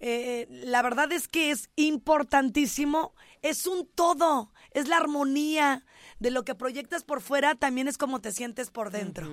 Eh, 0.01 0.47
la 0.51 0.81
verdad 0.83 1.13
es 1.13 1.29
que 1.29 1.51
es 1.51 1.69
importantísimo, 1.77 3.15
es 3.43 3.67
un 3.67 3.87
todo, 3.87 4.53
es 4.73 4.89
la 4.89 4.97
armonía 4.97 5.85
de 6.19 6.31
lo 6.31 6.45
que 6.45 6.55
proyectas 6.55 7.05
por 7.05 7.21
fuera, 7.21 7.55
también 7.55 7.89
es 7.89 7.99
como 7.99 8.21
te 8.21 8.33
sientes 8.33 8.71
por 8.71 8.91
dentro. 8.91 9.29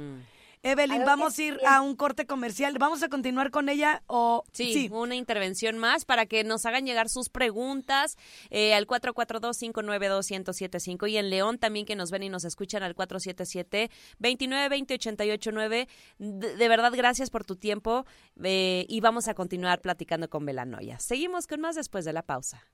Que 0.61 0.75
vamos 1.05 1.37
a 1.37 1.41
ir 1.41 1.59
a 1.65 1.81
un 1.81 1.95
corte 1.95 2.25
comercial. 2.25 2.75
¿Vamos 2.79 3.03
a 3.03 3.09
continuar 3.09 3.51
con 3.51 3.67
ella 3.69 4.01
o 4.07 4.43
Sí, 4.51 4.89
una 4.91 5.15
intervención 5.15 5.77
más 5.77 6.03
para 6.05 6.25
que 6.25 6.43
nos 6.43 6.65
hagan 6.65 6.85
llegar 6.85 7.07
sus 7.09 7.29
preguntas 7.29 8.17
eh, 8.49 8.73
al 8.73 8.87
442-592-1075 8.87 11.09
y 11.09 11.15
en 11.17 11.29
León 11.29 11.59
también 11.59 11.85
que 11.85 11.95
nos 11.95 12.11
ven 12.11 12.23
y 12.23 12.29
nos 12.29 12.43
escuchan 12.43 12.83
al 12.83 12.93
477-2920-889. 12.95 15.87
De, 16.17 16.55
de 16.55 16.67
verdad, 16.67 16.91
gracias 16.93 17.29
por 17.29 17.45
tu 17.45 17.55
tiempo 17.55 18.05
eh, 18.43 18.85
y 18.89 18.99
vamos 18.99 19.29
a 19.29 19.33
continuar 19.33 19.79
platicando 19.81 20.29
con 20.29 20.45
Belanoya. 20.45 20.99
Seguimos 20.99 21.47
con 21.47 21.61
más 21.61 21.75
después 21.75 22.03
de 22.05 22.13
la 22.13 22.21
pausa. 22.23 22.67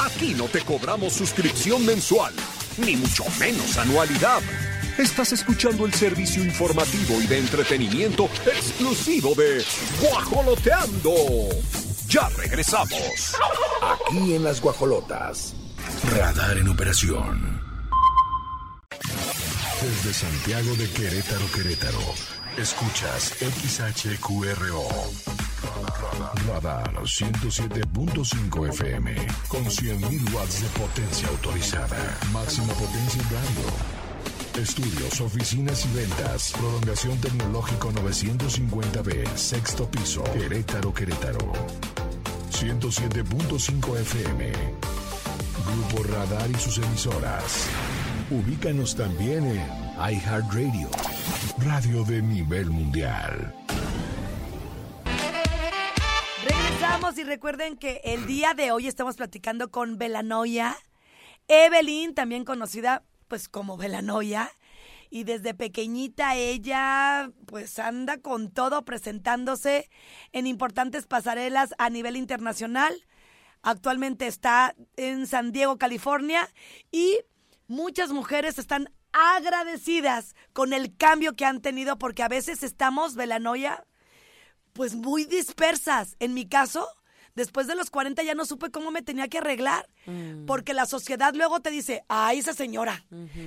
Aquí 0.00 0.34
no 0.34 0.48
te 0.48 0.62
cobramos 0.62 1.12
suscripción 1.12 1.84
mensual, 1.84 2.32
ni 2.78 2.96
mucho 2.96 3.24
menos 3.38 3.76
anualidad. 3.76 4.40
Estás 4.98 5.32
escuchando 5.32 5.86
el 5.86 5.94
servicio 5.94 6.44
informativo 6.44 7.20
y 7.20 7.26
de 7.26 7.38
entretenimiento 7.38 8.28
exclusivo 8.46 9.34
de 9.34 9.64
Guajoloteando. 10.00 11.14
Ya 12.08 12.28
regresamos. 12.30 13.34
Aquí 13.82 14.34
en 14.34 14.44
las 14.44 14.60
guajolotas. 14.60 15.54
Radar 16.16 16.58
en 16.58 16.68
operación. 16.68 17.60
Desde 19.80 20.12
Santiago 20.12 20.74
de 20.74 20.90
Querétaro, 20.90 21.50
Querétaro. 21.54 21.98
Escuchas 22.58 23.34
XHQRO. 23.38 24.88
Radar 26.46 26.92
107.5 26.94 28.68
FM. 28.68 29.14
Con 29.48 29.64
100.000 29.64 30.34
watts 30.34 30.62
de 30.62 30.68
potencia 30.78 31.28
autorizada. 31.28 32.18
Máxima 32.32 32.74
potencia 32.74 33.22
en 33.22 33.30
radio. 33.30 33.99
Estudios, 34.58 35.20
oficinas 35.20 35.86
y 35.86 35.96
ventas. 35.96 36.52
Prolongación 36.52 37.18
tecnológico 37.20 37.90
950B. 37.92 39.26
Sexto 39.36 39.90
piso. 39.90 40.22
Querétaro, 40.24 40.92
Querétaro. 40.92 41.52
107.5 42.50 43.98
FM. 44.00 44.52
Grupo 45.66 46.02
Radar 46.02 46.50
y 46.50 46.54
sus 46.54 46.78
emisoras. 46.78 47.68
Ubícanos 48.30 48.96
también 48.96 49.46
en 49.46 49.66
iHeartRadio. 49.96 50.90
Radio 51.58 52.04
de 52.04 52.20
nivel 52.20 52.70
mundial. 52.70 53.54
Regresamos 56.44 57.16
y 57.18 57.24
recuerden 57.24 57.76
que 57.76 58.00
el 58.04 58.26
día 58.26 58.52
de 58.54 58.72
hoy 58.72 58.88
estamos 58.88 59.16
platicando 59.16 59.70
con 59.70 59.96
Belanoia, 59.96 60.76
Evelyn, 61.48 62.14
también 62.14 62.44
conocida 62.44 63.04
pues 63.30 63.48
como 63.48 63.76
Belanoia, 63.76 64.50
y 65.08 65.22
desde 65.22 65.54
pequeñita 65.54 66.34
ella 66.34 67.30
pues 67.46 67.78
anda 67.78 68.18
con 68.18 68.50
todo 68.50 68.84
presentándose 68.84 69.88
en 70.32 70.48
importantes 70.48 71.06
pasarelas 71.06 71.72
a 71.78 71.90
nivel 71.90 72.16
internacional. 72.16 72.92
Actualmente 73.62 74.26
está 74.26 74.74
en 74.96 75.28
San 75.28 75.52
Diego, 75.52 75.78
California, 75.78 76.48
y 76.90 77.18
muchas 77.68 78.10
mujeres 78.10 78.58
están 78.58 78.92
agradecidas 79.12 80.34
con 80.52 80.72
el 80.72 80.96
cambio 80.96 81.36
que 81.36 81.44
han 81.44 81.60
tenido 81.60 81.98
porque 81.98 82.24
a 82.24 82.28
veces 82.28 82.64
estamos, 82.64 83.14
Velanoia, 83.14 83.84
pues 84.72 84.96
muy 84.96 85.24
dispersas. 85.24 86.16
En 86.18 86.34
mi 86.34 86.48
caso, 86.48 86.88
después 87.40 87.66
de 87.66 87.74
los 87.74 87.90
40 87.90 88.22
ya 88.22 88.34
no 88.34 88.44
supe 88.44 88.70
cómo 88.70 88.90
me 88.92 89.02
tenía 89.02 89.26
que 89.28 89.38
arreglar. 89.38 89.88
Porque 90.46 90.74
la 90.74 90.86
sociedad 90.86 91.34
luego 91.34 91.60
te 91.60 91.70
dice, 91.70 92.04
ay, 92.08 92.38
esa 92.38 92.52
señora, 92.54 93.04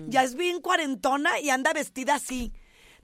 ya 0.07 0.23
es 0.23 0.35
bien 0.35 0.59
cuarentona 0.61 1.39
y 1.39 1.49
anda 1.49 1.71
vestida 1.73 2.15
así. 2.15 2.51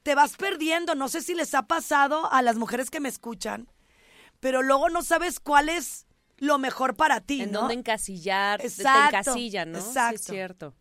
Te 0.03 0.15
vas 0.15 0.35
perdiendo. 0.35 0.95
No 0.95 1.07
sé 1.07 1.21
si 1.21 1.33
les 1.35 1.53
ha 1.53 1.63
pasado 1.67 2.31
a 2.31 2.41
las 2.41 2.57
mujeres 2.57 2.89
que 2.89 2.99
me 2.99 3.09
escuchan, 3.09 3.69
pero 4.39 4.61
luego 4.61 4.89
no 4.89 5.01
sabes 5.03 5.39
cuál 5.39 5.69
es 5.69 6.05
lo 6.37 6.57
mejor 6.57 6.95
para 6.95 7.19
ti, 7.21 7.41
En 7.41 7.51
¿no? 7.51 7.59
dónde 7.61 7.73
encasillar, 7.75 8.61
te 8.61 8.67
Exacto, 8.67 9.17
encasillan, 9.17 9.71
¿no? 9.73 9.79
Sí, 9.81 9.87
exacto. 9.87 10.15
es 10.15 10.21
cierto. 10.23 10.73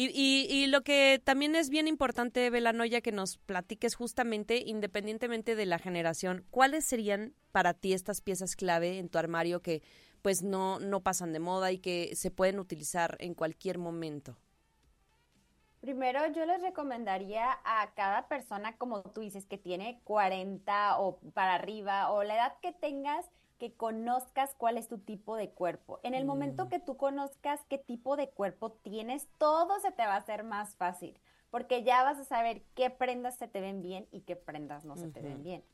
Y, 0.00 0.12
y, 0.14 0.46
y 0.48 0.68
lo 0.68 0.82
que 0.82 1.20
también 1.24 1.56
es 1.56 1.70
bien 1.70 1.88
importante, 1.88 2.50
Belanoya, 2.50 3.00
que 3.00 3.10
nos 3.10 3.36
platiques 3.36 3.96
justamente, 3.96 4.58
independientemente 4.58 5.56
de 5.56 5.66
la 5.66 5.80
generación, 5.80 6.44
¿cuáles 6.52 6.84
serían 6.84 7.34
para 7.50 7.74
ti 7.74 7.92
estas 7.92 8.20
piezas 8.20 8.54
clave 8.54 9.00
en 9.00 9.08
tu 9.08 9.18
armario 9.18 9.60
que 9.60 9.82
pues 10.22 10.44
no, 10.44 10.78
no 10.78 11.00
pasan 11.00 11.32
de 11.32 11.40
moda 11.40 11.72
y 11.72 11.80
que 11.80 12.14
se 12.14 12.30
pueden 12.30 12.60
utilizar 12.60 13.16
en 13.18 13.34
cualquier 13.34 13.78
momento? 13.78 14.36
Primero, 15.80 16.20
yo 16.28 16.46
les 16.46 16.62
recomendaría 16.62 17.58
a 17.64 17.92
cada 17.96 18.28
persona, 18.28 18.76
como 18.76 19.02
tú 19.02 19.22
dices, 19.22 19.46
que 19.46 19.58
tiene 19.58 20.00
40 20.04 21.00
o 21.00 21.18
para 21.34 21.56
arriba, 21.56 22.12
o 22.12 22.22
la 22.22 22.36
edad 22.36 22.54
que 22.62 22.70
tengas, 22.70 23.26
que 23.58 23.74
conozcas 23.74 24.54
cuál 24.56 24.78
es 24.78 24.88
tu 24.88 24.98
tipo 24.98 25.36
de 25.36 25.50
cuerpo. 25.50 26.00
En 26.02 26.14
el 26.14 26.24
momento 26.24 26.68
que 26.68 26.78
tú 26.78 26.96
conozcas 26.96 27.60
qué 27.68 27.78
tipo 27.78 28.16
de 28.16 28.30
cuerpo 28.30 28.72
tienes, 28.72 29.28
todo 29.38 29.78
se 29.80 29.92
te 29.92 30.06
va 30.06 30.14
a 30.14 30.18
hacer 30.18 30.44
más 30.44 30.76
fácil, 30.76 31.18
porque 31.50 31.82
ya 31.82 32.02
vas 32.04 32.18
a 32.18 32.24
saber 32.24 32.62
qué 32.74 32.90
prendas 32.90 33.36
se 33.36 33.48
te 33.48 33.60
ven 33.60 33.82
bien 33.82 34.08
y 34.10 34.22
qué 34.22 34.36
prendas 34.36 34.84
no 34.84 34.96
se 34.96 35.08
te 35.08 35.20
ven 35.20 35.42
bien. 35.42 35.64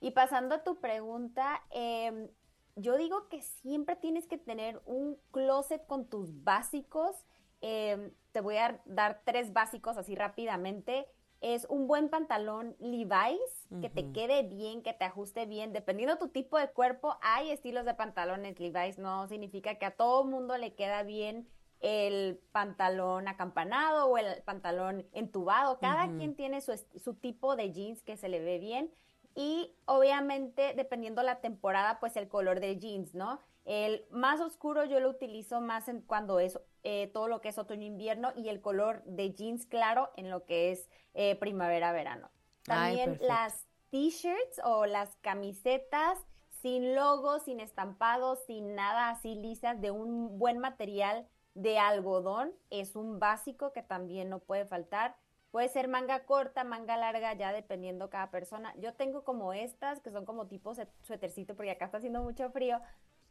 Y 0.00 0.10
pasando 0.10 0.56
a 0.56 0.64
tu 0.64 0.80
pregunta, 0.80 1.62
em, 1.70 2.28
yo 2.76 2.96
digo 2.96 3.28
que 3.28 3.42
siempre 3.42 3.96
tienes 3.96 4.26
que 4.26 4.38
tener 4.38 4.82
un 4.86 5.16
closet 5.30 5.86
con 5.86 6.06
tus 6.06 6.42
básicos. 6.42 7.24
Em, 7.60 8.12
te 8.32 8.40
voy 8.40 8.56
a 8.56 8.80
dar 8.84 9.22
tres 9.24 9.52
básicos 9.52 9.96
así 9.96 10.14
rápidamente. 10.14 11.06
Es 11.44 11.66
un 11.68 11.86
buen 11.86 12.08
pantalón 12.08 12.74
Levi's, 12.78 13.68
que 13.82 13.90
te 13.90 14.12
quede 14.12 14.44
bien, 14.44 14.82
que 14.82 14.94
te 14.94 15.04
ajuste 15.04 15.44
bien. 15.44 15.74
Dependiendo 15.74 16.14
de 16.14 16.18
tu 16.18 16.28
tipo 16.28 16.56
de 16.58 16.70
cuerpo, 16.70 17.18
hay 17.20 17.50
estilos 17.50 17.84
de 17.84 17.92
pantalones 17.92 18.58
Levi's. 18.58 18.96
No 18.96 19.28
significa 19.28 19.74
que 19.74 19.84
a 19.84 19.90
todo 19.90 20.24
mundo 20.24 20.56
le 20.56 20.74
queda 20.74 21.02
bien 21.02 21.46
el 21.80 22.40
pantalón 22.52 23.28
acampanado 23.28 24.06
o 24.06 24.16
el 24.16 24.42
pantalón 24.44 25.06
entubado. 25.12 25.78
Cada 25.80 26.10
quien 26.16 26.34
tiene 26.34 26.62
su, 26.62 26.72
su 26.96 27.12
tipo 27.12 27.56
de 27.56 27.72
jeans 27.72 28.02
que 28.02 28.16
se 28.16 28.30
le 28.30 28.40
ve 28.40 28.58
bien. 28.58 28.90
Y 29.34 29.74
obviamente, 29.86 30.74
dependiendo 30.76 31.22
la 31.22 31.40
temporada, 31.40 31.98
pues 32.00 32.16
el 32.16 32.28
color 32.28 32.60
de 32.60 32.78
jeans, 32.78 33.14
¿no? 33.14 33.40
El 33.64 34.04
más 34.10 34.40
oscuro 34.40 34.84
yo 34.84 35.00
lo 35.00 35.08
utilizo 35.08 35.60
más 35.60 35.88
en 35.88 36.02
cuando 36.02 36.38
es 36.38 36.58
eh, 36.82 37.10
todo 37.14 37.28
lo 37.28 37.40
que 37.40 37.48
es 37.48 37.58
otoño-invierno 37.58 38.32
y 38.36 38.48
el 38.48 38.60
color 38.60 39.02
de 39.04 39.32
jeans 39.32 39.66
claro 39.66 40.10
en 40.16 40.30
lo 40.30 40.44
que 40.44 40.70
es 40.70 40.88
eh, 41.14 41.34
primavera-verano. 41.36 42.30
También 42.64 43.18
las 43.22 43.66
t-shirts 43.90 44.60
o 44.64 44.86
las 44.86 45.16
camisetas 45.16 46.18
sin 46.60 46.94
logo, 46.94 47.40
sin 47.40 47.60
estampados, 47.60 48.38
sin 48.46 48.74
nada 48.74 49.10
así 49.10 49.34
lisas, 49.34 49.80
de 49.80 49.90
un 49.90 50.38
buen 50.38 50.58
material 50.58 51.26
de 51.54 51.78
algodón, 51.78 52.52
es 52.70 52.96
un 52.96 53.18
básico 53.18 53.72
que 53.72 53.82
también 53.82 54.28
no 54.28 54.40
puede 54.40 54.64
faltar. 54.66 55.16
Puede 55.54 55.68
ser 55.68 55.86
manga 55.86 56.26
corta, 56.26 56.64
manga 56.64 56.96
larga, 56.96 57.32
ya 57.34 57.52
dependiendo 57.52 58.10
cada 58.10 58.28
persona. 58.32 58.74
Yo 58.80 58.92
tengo 58.94 59.22
como 59.22 59.52
estas, 59.52 60.00
que 60.00 60.10
son 60.10 60.24
como 60.24 60.48
tipo 60.48 60.74
suétercito, 61.02 61.54
porque 61.54 61.70
acá 61.70 61.84
está 61.84 61.98
haciendo 61.98 62.24
mucho 62.24 62.50
frío. 62.50 62.80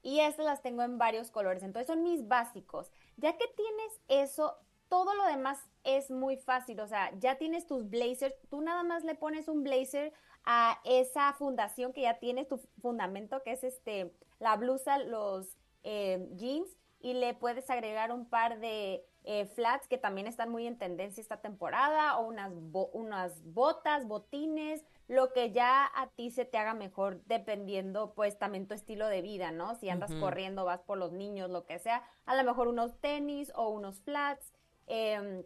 Y 0.03 0.21
estas 0.21 0.45
las 0.45 0.61
tengo 0.61 0.83
en 0.83 0.97
varios 0.97 1.31
colores. 1.31 1.63
Entonces 1.63 1.87
son 1.87 2.01
mis 2.01 2.25
básicos. 2.25 2.89
Ya 3.17 3.35
que 3.35 3.43
tienes 3.57 3.99
eso, 4.07 4.55
todo 4.87 5.13
lo 5.15 5.25
demás 5.25 5.67
es 5.83 6.11
muy 6.11 6.37
fácil. 6.37 6.79
O 6.79 6.87
sea, 6.87 7.11
ya 7.19 7.35
tienes 7.37 7.67
tus 7.67 7.89
blazers. 7.89 8.33
Tú 8.49 8.61
nada 8.61 8.83
más 8.83 9.03
le 9.03 9.15
pones 9.15 9.49
un 9.49 9.61
blazer 9.63 10.13
a 10.45 10.79
esa 10.85 11.33
fundación 11.33 11.91
que 11.91 12.03
ya 12.03 12.19
tienes, 12.19 12.47
tu 12.47 12.57
fundamento, 12.81 13.43
que 13.43 13.51
es 13.51 13.65
este, 13.65 14.15
la 14.39 14.55
blusa, 14.55 14.97
los 14.97 15.57
eh, 15.83 16.25
jeans. 16.37 16.69
Y 17.01 17.15
le 17.15 17.33
puedes 17.33 17.69
agregar 17.69 18.13
un 18.13 18.29
par 18.29 18.61
de 18.61 19.05
eh, 19.25 19.45
flats 19.45 19.87
que 19.87 19.97
también 19.97 20.27
están 20.27 20.49
muy 20.49 20.67
en 20.67 20.77
tendencia 20.77 21.21
esta 21.21 21.41
temporada. 21.41 22.17
O 22.17 22.27
unas, 22.27 22.51
bo- 22.53 22.89
unas 22.93 23.43
botas, 23.43 24.05
botines 24.07 24.83
lo 25.07 25.33
que 25.33 25.51
ya 25.51 25.85
a 25.95 26.07
ti 26.11 26.31
se 26.31 26.45
te 26.45 26.57
haga 26.57 26.73
mejor 26.73 27.21
dependiendo 27.25 28.13
pues 28.13 28.37
también 28.39 28.67
tu 28.67 28.73
estilo 28.73 29.07
de 29.07 29.21
vida, 29.21 29.51
¿no? 29.51 29.75
Si 29.75 29.89
andas 29.89 30.11
corriendo, 30.19 30.65
vas 30.65 30.81
por 30.81 30.97
los 30.97 31.11
niños, 31.11 31.49
lo 31.49 31.65
que 31.65 31.77
sea, 31.79 32.03
a 32.25 32.35
lo 32.35 32.43
mejor 32.43 32.67
unos 32.67 32.99
tenis 33.01 33.51
o 33.55 33.69
unos 33.69 33.99
flats, 34.01 34.53
em, 34.87 35.43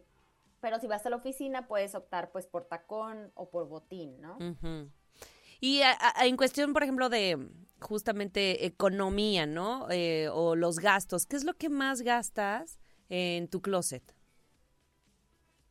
pero 0.60 0.78
si 0.80 0.86
vas 0.86 1.04
a 1.06 1.10
la 1.10 1.16
oficina 1.16 1.66
puedes 1.68 1.94
optar 1.94 2.30
pues 2.30 2.46
por 2.46 2.64
tacón 2.64 3.30
o 3.34 3.50
por 3.50 3.68
botín, 3.68 4.20
¿no? 4.20 4.38
Y 5.60 5.82
a- 5.82 5.96
a- 6.00 6.26
en 6.26 6.36
cuestión, 6.36 6.72
por 6.72 6.82
ejemplo, 6.84 7.08
de 7.08 7.48
justamente 7.80 8.64
economía, 8.66 9.46
¿no? 9.46 9.88
Eh, 9.90 10.28
o 10.32 10.54
los 10.56 10.78
gastos, 10.78 11.26
¿qué 11.26 11.36
es 11.36 11.44
lo 11.44 11.54
que 11.54 11.68
más 11.68 12.02
gastas 12.02 12.78
en 13.08 13.48
tu 13.48 13.60
closet? 13.62 14.02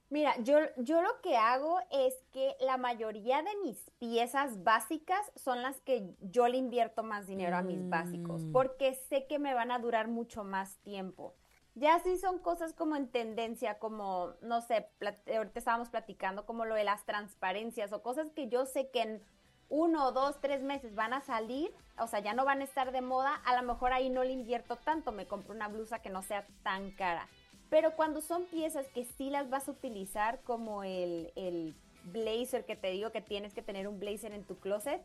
Mira, 0.09 0.35
yo, 0.41 0.59
yo 0.77 1.01
lo 1.01 1.19
que 1.21 1.35
hago 1.35 1.79
es 1.91 2.13
que 2.31 2.55
la 2.61 2.77
mayoría 2.77 3.41
de 3.43 3.49
mis 3.63 3.77
piezas 3.99 4.63
básicas 4.63 5.19
son 5.35 5.61
las 5.61 5.81
que 5.81 6.15
yo 6.21 6.47
le 6.47 6.55
invierto 6.57 7.03
más 7.03 7.27
dinero 7.27 7.57
a 7.57 7.61
mis 7.61 7.89
básicos, 7.89 8.41
Mm. 8.45 8.51
porque 8.53 8.93
sé 8.93 9.27
que 9.27 9.37
me 9.37 9.53
van 9.53 9.69
a 9.69 9.79
durar 9.79 10.07
mucho 10.07 10.45
más 10.45 10.77
tiempo. 10.77 11.35
Ya 11.75 11.99
sí 11.99 12.17
son 12.17 12.39
cosas 12.39 12.73
como 12.73 12.95
en 12.95 13.09
tendencia, 13.09 13.79
como, 13.79 14.33
no 14.41 14.61
sé, 14.61 14.89
ahorita 15.35 15.59
estábamos 15.59 15.89
platicando 15.89 16.45
como 16.45 16.63
lo 16.63 16.73
de 16.73 16.85
las 16.85 17.05
transparencias 17.05 17.91
o 17.91 18.01
cosas 18.01 18.31
que 18.31 18.47
yo 18.47 18.65
sé 18.65 18.89
que 18.89 19.01
en 19.01 19.23
uno, 19.69 20.11
dos, 20.11 20.39
tres 20.39 20.61
meses 20.61 20.95
van 20.95 21.13
a 21.13 21.21
salir, 21.21 21.73
o 21.97 22.07
sea, 22.07 22.19
ya 22.19 22.33
no 22.33 22.45
van 22.45 22.61
a 22.61 22.63
estar 22.63 22.91
de 22.91 23.01
moda, 23.01 23.35
a 23.45 23.59
lo 23.61 23.67
mejor 23.67 23.93
ahí 23.93 24.09
no 24.09 24.23
le 24.23 24.31
invierto 24.31 24.77
tanto, 24.77 25.11
me 25.11 25.27
compro 25.27 25.53
una 25.53 25.67
blusa 25.67 25.99
que 25.99 26.09
no 26.09 26.21
sea 26.21 26.45
tan 26.63 26.91
cara. 26.91 27.27
Pero 27.69 27.95
cuando 27.95 28.21
son 28.21 28.45
piezas 28.45 28.87
que 28.93 29.03
sí 29.03 29.29
las 29.29 29.49
vas 29.49 29.67
a 29.67 29.71
utilizar, 29.71 30.41
como 30.43 30.83
el, 30.83 31.33
el 31.35 31.75
blazer 32.11 32.65
que 32.65 32.75
te 32.75 32.91
digo 32.91 33.11
que 33.11 33.21
tienes 33.21 33.53
que 33.53 33.61
tener 33.61 33.87
un 33.87 33.99
blazer 33.99 34.33
en 34.33 34.43
tu 34.43 34.57
closet, 34.59 35.01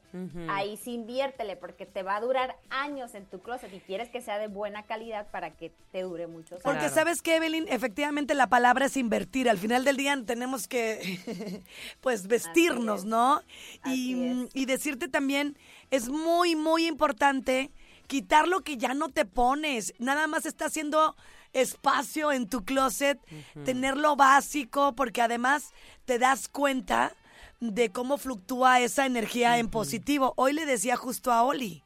ahí 0.49 0.77
sí 0.77 0.93
inviértele 0.95 1.57
porque 1.57 1.87
te 1.87 2.03
va 2.03 2.17
a 2.17 2.21
durar 2.21 2.57
años 2.71 3.15
en 3.15 3.27
tu 3.27 3.41
closet 3.41 3.73
y 3.73 3.81
quieres 3.81 4.09
que 4.09 4.21
sea 4.21 4.39
de 4.39 4.49
buena 4.49 4.85
calidad 4.85 5.31
para 5.31 5.51
que 5.57 5.73
te 5.91 6.03
dure 6.03 6.27
muchos 6.27 6.53
años. 6.53 6.63
Porque 6.65 6.79
Claro. 6.79 6.95
sabes 6.95 7.23
que, 7.23 7.37
Evelyn, 7.37 7.67
efectivamente 7.69 8.35
la 8.35 8.49
palabra 8.49 8.87
es 8.87 8.97
invertir. 8.97 9.49
Al 9.49 9.59
final 9.59 9.85
del 9.85 9.97
día 9.97 10.17
tenemos 10.25 10.69
que, 10.69 10.99
pues, 12.01 12.27
vestirnos, 12.27 13.01
es. 13.01 13.05
¿no? 13.07 13.43
Y, 13.85 14.15
es. 14.45 14.49
y 14.55 14.67
decirte 14.67 15.09
también, 15.09 15.57
es 15.91 16.09
muy, 16.09 16.57
muy 16.57 16.87
importante 16.87 17.71
quitar 18.07 18.47
lo 18.49 18.61
que 18.61 18.77
ya 18.77 18.95
no 18.95 19.09
te 19.09 19.25
pones. 19.25 19.95
Nada 19.99 20.27
más 20.27 20.47
está 20.47 20.67
haciendo 20.67 21.17
espacio 21.53 22.33
en 22.33 22.49
tu 22.49 22.65
closet, 22.65 23.19
tener 23.65 23.97
lo 23.97 24.17
básico, 24.17 24.95
porque 24.95 25.23
además 25.23 25.73
te 26.05 26.19
das 26.19 26.49
cuenta 26.49 27.15
de 27.61 27.91
cómo 27.91 28.19
fluctúa 28.19 28.81
esa 28.81 29.07
energía 29.07 29.59
en 29.59 29.69
positivo. 29.69 30.35
Hoy 30.37 30.53
le 30.53 30.67
decía 30.67 30.97
justo 30.97 31.31
a 31.33 31.43
Oli, 31.43 31.85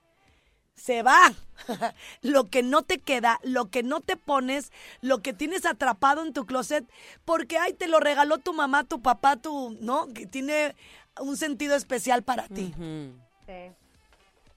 se 0.75 1.03
va. 1.03 1.33
lo 2.23 2.45
que 2.45 2.63
no 2.63 2.83
te 2.83 2.99
queda, 2.99 3.41
lo 3.43 3.71
que 3.71 3.83
no 3.83 4.01
te 4.01 4.17
pones, 4.17 4.73
lo 5.01 5.23
que 5.23 5.33
tienes 5.33 5.65
atrapado 5.65 6.25
en 6.25 6.33
tu 6.33 6.47
closet, 6.47 6.85
porque 7.25 7.59
ay, 7.59 7.73
te 7.73 7.89
lo 7.89 7.99
regaló 7.99 8.39
tu 8.39 8.53
mamá, 8.53 8.85
tu 8.85 9.01
papá, 9.01 9.37
tu, 9.37 9.77
¿no? 9.81 10.07
Que 10.09 10.27
tiene 10.27 10.77
un 11.21 11.37
sentido 11.37 11.75
especial 11.77 12.23
para 12.23 12.47
ti. 12.49 12.75
Sí. 13.47 13.73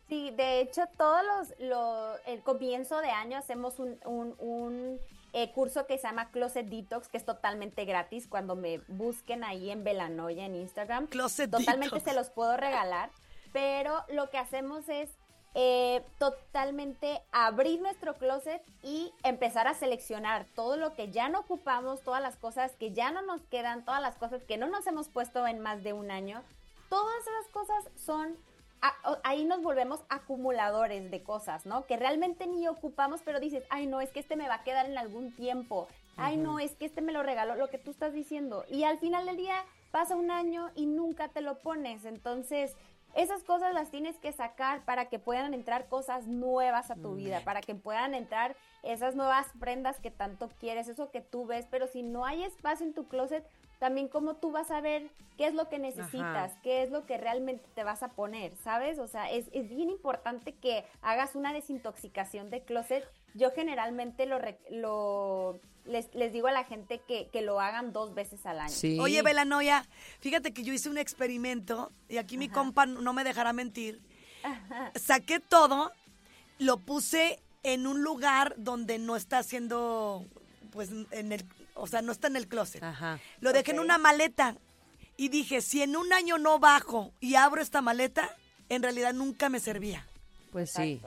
Sí, 0.09 0.31
de 0.31 0.59
hecho, 0.61 0.81
todos 0.97 1.21
los, 1.23 1.59
lo- 1.59 2.17
el 2.25 2.41
comienzo 2.41 2.99
de 2.99 3.09
año 3.11 3.37
hacemos 3.37 3.79
un, 3.79 3.99
un, 4.05 4.35
un, 4.39 4.99
eh, 5.33 5.51
curso 5.53 5.85
que 5.85 5.97
se 5.99 6.07
llama 6.07 6.31
Closet 6.31 6.65
Detox, 6.65 7.07
que 7.07 7.17
es 7.17 7.25
totalmente 7.25 7.85
gratis. 7.85 8.27
Cuando 8.27 8.55
me 8.55 8.79
busquen 8.87 9.43
ahí 9.43 9.69
en 9.69 9.83
Velanoya 9.83 10.45
en 10.45 10.55
Instagram, 10.55 11.05
Closet 11.07 11.51
totalmente 11.51 11.95
Detox. 11.95 12.03
se 12.11 12.15
los 12.15 12.29
puedo 12.31 12.57
regalar. 12.57 13.11
Pero 13.53 14.03
lo 14.09 14.29
que 14.31 14.39
hacemos 14.39 14.89
es 14.89 15.11
eh, 15.55 16.03
totalmente 16.17 17.21
abrir 17.31 17.81
nuestro 17.81 18.15
closet 18.15 18.61
y 18.83 19.11
empezar 19.23 19.67
a 19.67 19.73
seleccionar 19.73 20.45
todo 20.55 20.77
lo 20.77 20.93
que 20.95 21.11
ya 21.11 21.29
no 21.29 21.39
ocupamos, 21.41 22.01
todas 22.01 22.21
las 22.21 22.35
cosas 22.35 22.75
que 22.75 22.91
ya 22.93 23.11
no 23.11 23.21
nos 23.21 23.41
quedan, 23.45 23.85
todas 23.85 24.01
las 24.01 24.15
cosas 24.15 24.43
que 24.43 24.57
no 24.57 24.67
nos 24.67 24.85
hemos 24.87 25.09
puesto 25.09 25.45
en 25.47 25.59
más 25.59 25.83
de 25.83 25.93
un 25.93 26.09
año. 26.11 26.43
Todas 26.89 27.15
esas 27.21 27.51
cosas 27.51 27.83
son 27.95 28.35
a- 28.81 29.19
ahí 29.23 29.45
nos 29.45 29.61
volvemos 29.61 30.01
acumuladores 30.09 31.11
de 31.11 31.23
cosas, 31.23 31.65
¿no? 31.65 31.85
Que 31.85 31.97
realmente 31.97 32.47
ni 32.47 32.67
ocupamos, 32.67 33.21
pero 33.23 33.39
dices, 33.39 33.63
ay, 33.69 33.87
no, 33.87 33.99
es 34.01 34.11
que 34.11 34.19
este 34.19 34.35
me 34.35 34.47
va 34.47 34.55
a 34.55 34.63
quedar 34.63 34.85
en 34.85 34.97
algún 34.97 35.31
tiempo. 35.35 35.87
Ay, 36.17 36.37
no, 36.37 36.59
es 36.59 36.75
que 36.75 36.85
este 36.85 37.01
me 37.01 37.11
lo 37.13 37.23
regaló, 37.23 37.55
lo 37.55 37.69
que 37.69 37.77
tú 37.77 37.91
estás 37.91 38.13
diciendo. 38.13 38.65
Y 38.69 38.83
al 38.83 38.97
final 38.99 39.25
del 39.25 39.37
día 39.37 39.55
pasa 39.91 40.15
un 40.15 40.31
año 40.31 40.69
y 40.75 40.85
nunca 40.85 41.29
te 41.29 41.41
lo 41.41 41.59
pones. 41.59 42.03
Entonces, 42.05 42.75
esas 43.15 43.43
cosas 43.43 43.73
las 43.73 43.89
tienes 43.89 44.17
que 44.19 44.31
sacar 44.31 44.83
para 44.85 45.05
que 45.05 45.17
puedan 45.17 45.53
entrar 45.53 45.87
cosas 45.87 46.27
nuevas 46.27 46.91
a 46.91 46.95
tu 46.95 47.15
vida, 47.15 47.41
para 47.43 47.61
que 47.61 47.73
puedan 47.73 48.13
entrar 48.13 48.55
esas 48.83 49.15
nuevas 49.15 49.47
prendas 49.59 49.99
que 49.99 50.11
tanto 50.11 50.49
quieres, 50.59 50.87
eso 50.89 51.09
que 51.09 51.21
tú 51.21 51.45
ves. 51.45 51.65
Pero 51.71 51.87
si 51.87 52.03
no 52.03 52.25
hay 52.25 52.43
espacio 52.43 52.85
en 52.85 52.93
tu 52.93 53.07
closet, 53.07 53.45
también 53.79 54.07
cómo 54.07 54.35
tú 54.35 54.51
vas 54.51 54.71
a 54.71 54.81
ver 54.81 55.09
qué 55.37 55.47
es 55.47 55.53
lo 55.53 55.69
que 55.69 55.79
necesitas, 55.79 56.53
qué 56.63 56.83
es 56.83 56.91
lo 56.91 57.05
que 57.05 57.17
realmente 57.17 57.63
te 57.73 57.83
vas 57.85 58.03
a 58.03 58.09
poner, 58.09 58.51
¿sabes? 58.61 58.99
O 58.99 59.07
sea, 59.07 59.31
es, 59.31 59.45
es 59.53 59.69
bien 59.69 59.89
importante 59.89 60.53
que 60.53 60.83
hagas 61.01 61.33
una 61.35 61.53
desintoxicación 61.53 62.49
de 62.49 62.61
closet. 62.61 63.07
Yo 63.35 63.51
generalmente 63.51 64.25
lo, 64.25 64.37
re- 64.37 64.59
lo 64.69 65.59
les, 65.85 66.13
les 66.13 66.33
digo 66.33 66.47
a 66.47 66.51
la 66.51 66.65
gente 66.65 66.99
que, 67.07 67.29
que 67.29 67.41
lo 67.41 67.61
hagan 67.61 67.93
dos 67.93 68.13
veces 68.13 68.45
al 68.45 68.59
año. 68.59 68.69
Sí. 68.73 68.99
Oye, 68.99 69.21
Belanoia, 69.21 69.85
fíjate 70.19 70.51
que 70.53 70.63
yo 70.63 70.73
hice 70.73 70.89
un 70.89 70.97
experimento 70.97 71.91
y 72.09 72.17
aquí 72.17 72.37
mi 72.37 72.49
compa 72.49 72.85
no 72.85 73.13
me 73.13 73.23
dejará 73.23 73.53
mentir. 73.53 74.01
Saqué 74.95 75.39
todo, 75.39 75.91
lo 76.57 76.77
puse 76.79 77.39
en 77.63 77.87
un 77.87 78.03
lugar 78.03 78.55
donde 78.57 78.99
no 78.99 79.15
está 79.15 79.37
haciendo, 79.37 80.25
pues, 80.71 80.91
en 81.11 81.31
el, 81.31 81.45
o 81.79 81.87
sea, 81.87 82.01
no 82.01 82.11
está 82.11 82.27
en 82.27 82.35
el 82.35 82.47
closet. 82.47 82.83
Ajá. 82.83 83.19
Lo 83.39 83.53
dejé 83.53 83.71
en 83.71 83.79
una 83.79 83.97
maleta 83.97 84.55
y 85.17 85.29
dije, 85.29 85.61
si 85.61 85.81
en 85.81 85.95
un 85.95 86.11
año 86.13 86.37
no 86.37 86.59
bajo 86.59 87.11
y 87.19 87.35
abro 87.35 87.61
esta 87.61 87.81
maleta, 87.81 88.35
en 88.69 88.83
realidad 88.83 89.13
nunca 89.13 89.49
me 89.49 89.59
servía. 89.59 90.05
Pues 90.51 90.71
sí. 90.71 91.01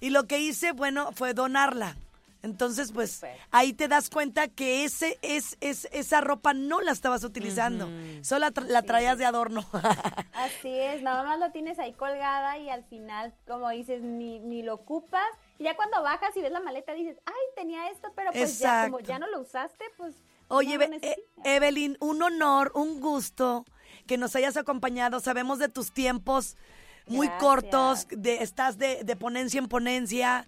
Y 0.00 0.10
lo 0.10 0.26
que 0.26 0.38
hice, 0.38 0.72
bueno, 0.72 1.12
fue 1.12 1.34
donarla. 1.34 1.96
Entonces, 2.42 2.92
pues 2.92 3.22
ahí 3.50 3.72
te 3.72 3.88
das 3.88 4.08
cuenta 4.08 4.46
que 4.46 4.84
ese 4.84 5.18
es, 5.22 5.56
es 5.60 5.88
esa 5.90 6.20
ropa 6.20 6.54
no 6.54 6.80
la 6.80 6.92
estabas 6.92 7.24
utilizando, 7.24 7.88
solo 8.22 8.40
la, 8.40 8.52
tra- 8.52 8.66
la 8.68 8.82
traías 8.82 9.18
de 9.18 9.24
adorno. 9.24 9.66
Así 10.32 10.68
es, 10.68 11.02
nada 11.02 11.24
más 11.24 11.40
lo 11.40 11.50
tienes 11.50 11.78
ahí 11.80 11.92
colgada 11.94 12.56
y 12.58 12.68
al 12.70 12.84
final, 12.84 13.34
como 13.48 13.68
dices, 13.70 14.02
ni, 14.02 14.38
ni 14.38 14.62
lo 14.62 14.74
ocupas. 14.74 15.26
Y 15.58 15.64
ya 15.64 15.76
cuando 15.76 16.02
bajas 16.02 16.36
y 16.36 16.42
ves 16.42 16.52
la 16.52 16.60
maleta 16.60 16.92
dices, 16.92 17.16
ay, 17.24 17.34
tenía 17.54 17.90
esto, 17.90 18.12
pero 18.14 18.30
pues 18.32 18.58
ya 18.58 18.84
como 18.84 19.00
ya 19.00 19.18
no 19.18 19.26
lo 19.28 19.40
usaste, 19.40 19.84
pues 19.96 20.14
Oye, 20.48 20.78
no 20.78 20.84
eh. 20.84 21.16
Evelyn, 21.44 21.96
un 22.00 22.22
honor, 22.22 22.72
un 22.74 23.00
gusto 23.00 23.64
que 24.06 24.16
nos 24.16 24.36
hayas 24.36 24.56
acompañado. 24.56 25.20
Sabemos 25.20 25.58
de 25.58 25.68
tus 25.68 25.92
tiempos 25.92 26.56
muy 27.06 27.26
Gracias. 27.26 27.42
cortos, 27.42 28.06
de, 28.10 28.42
estás 28.42 28.78
de, 28.78 29.02
de 29.02 29.16
ponencia 29.16 29.58
en 29.58 29.68
ponencia. 29.68 30.46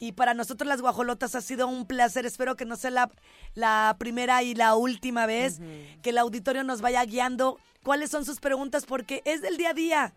Y 0.00 0.12
para 0.12 0.34
nosotros 0.34 0.68
las 0.68 0.80
guajolotas 0.80 1.34
ha 1.34 1.40
sido 1.40 1.66
un 1.66 1.86
placer. 1.86 2.26
Espero 2.26 2.56
que 2.56 2.64
no 2.64 2.76
sea 2.76 2.90
la, 2.90 3.10
la 3.54 3.96
primera 3.98 4.42
y 4.42 4.54
la 4.54 4.74
última 4.76 5.26
vez 5.26 5.60
que 6.02 6.10
el 6.10 6.18
auditorio 6.18 6.62
nos 6.62 6.80
vaya 6.80 7.04
guiando. 7.04 7.58
¿Cuáles 7.82 8.10
son 8.10 8.24
sus 8.24 8.38
preguntas? 8.38 8.86
Porque 8.86 9.22
es 9.24 9.40
del 9.40 9.56
día 9.56 9.70
a 9.70 9.74
día. 9.74 10.14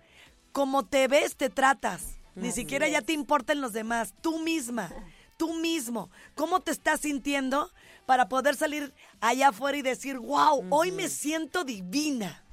Como 0.51 0.85
te 0.85 1.07
ves, 1.07 1.35
te 1.35 1.49
tratas. 1.49 2.20
Ni 2.35 2.51
siquiera 2.51 2.87
ya 2.87 3.01
te 3.01 3.13
importan 3.13 3.61
los 3.61 3.73
demás. 3.73 4.13
Tú 4.21 4.39
misma, 4.39 4.91
tú 5.37 5.53
mismo. 5.53 6.09
¿Cómo 6.35 6.61
te 6.61 6.71
estás 6.71 7.01
sintiendo 7.01 7.69
para 8.05 8.29
poder 8.29 8.55
salir 8.55 8.93
allá 9.19 9.49
afuera 9.49 9.77
y 9.77 9.81
decir, 9.81 10.17
wow, 10.17 10.65
hoy 10.69 10.91
me 10.91 11.09
siento 11.09 11.63
divina? 11.63 12.43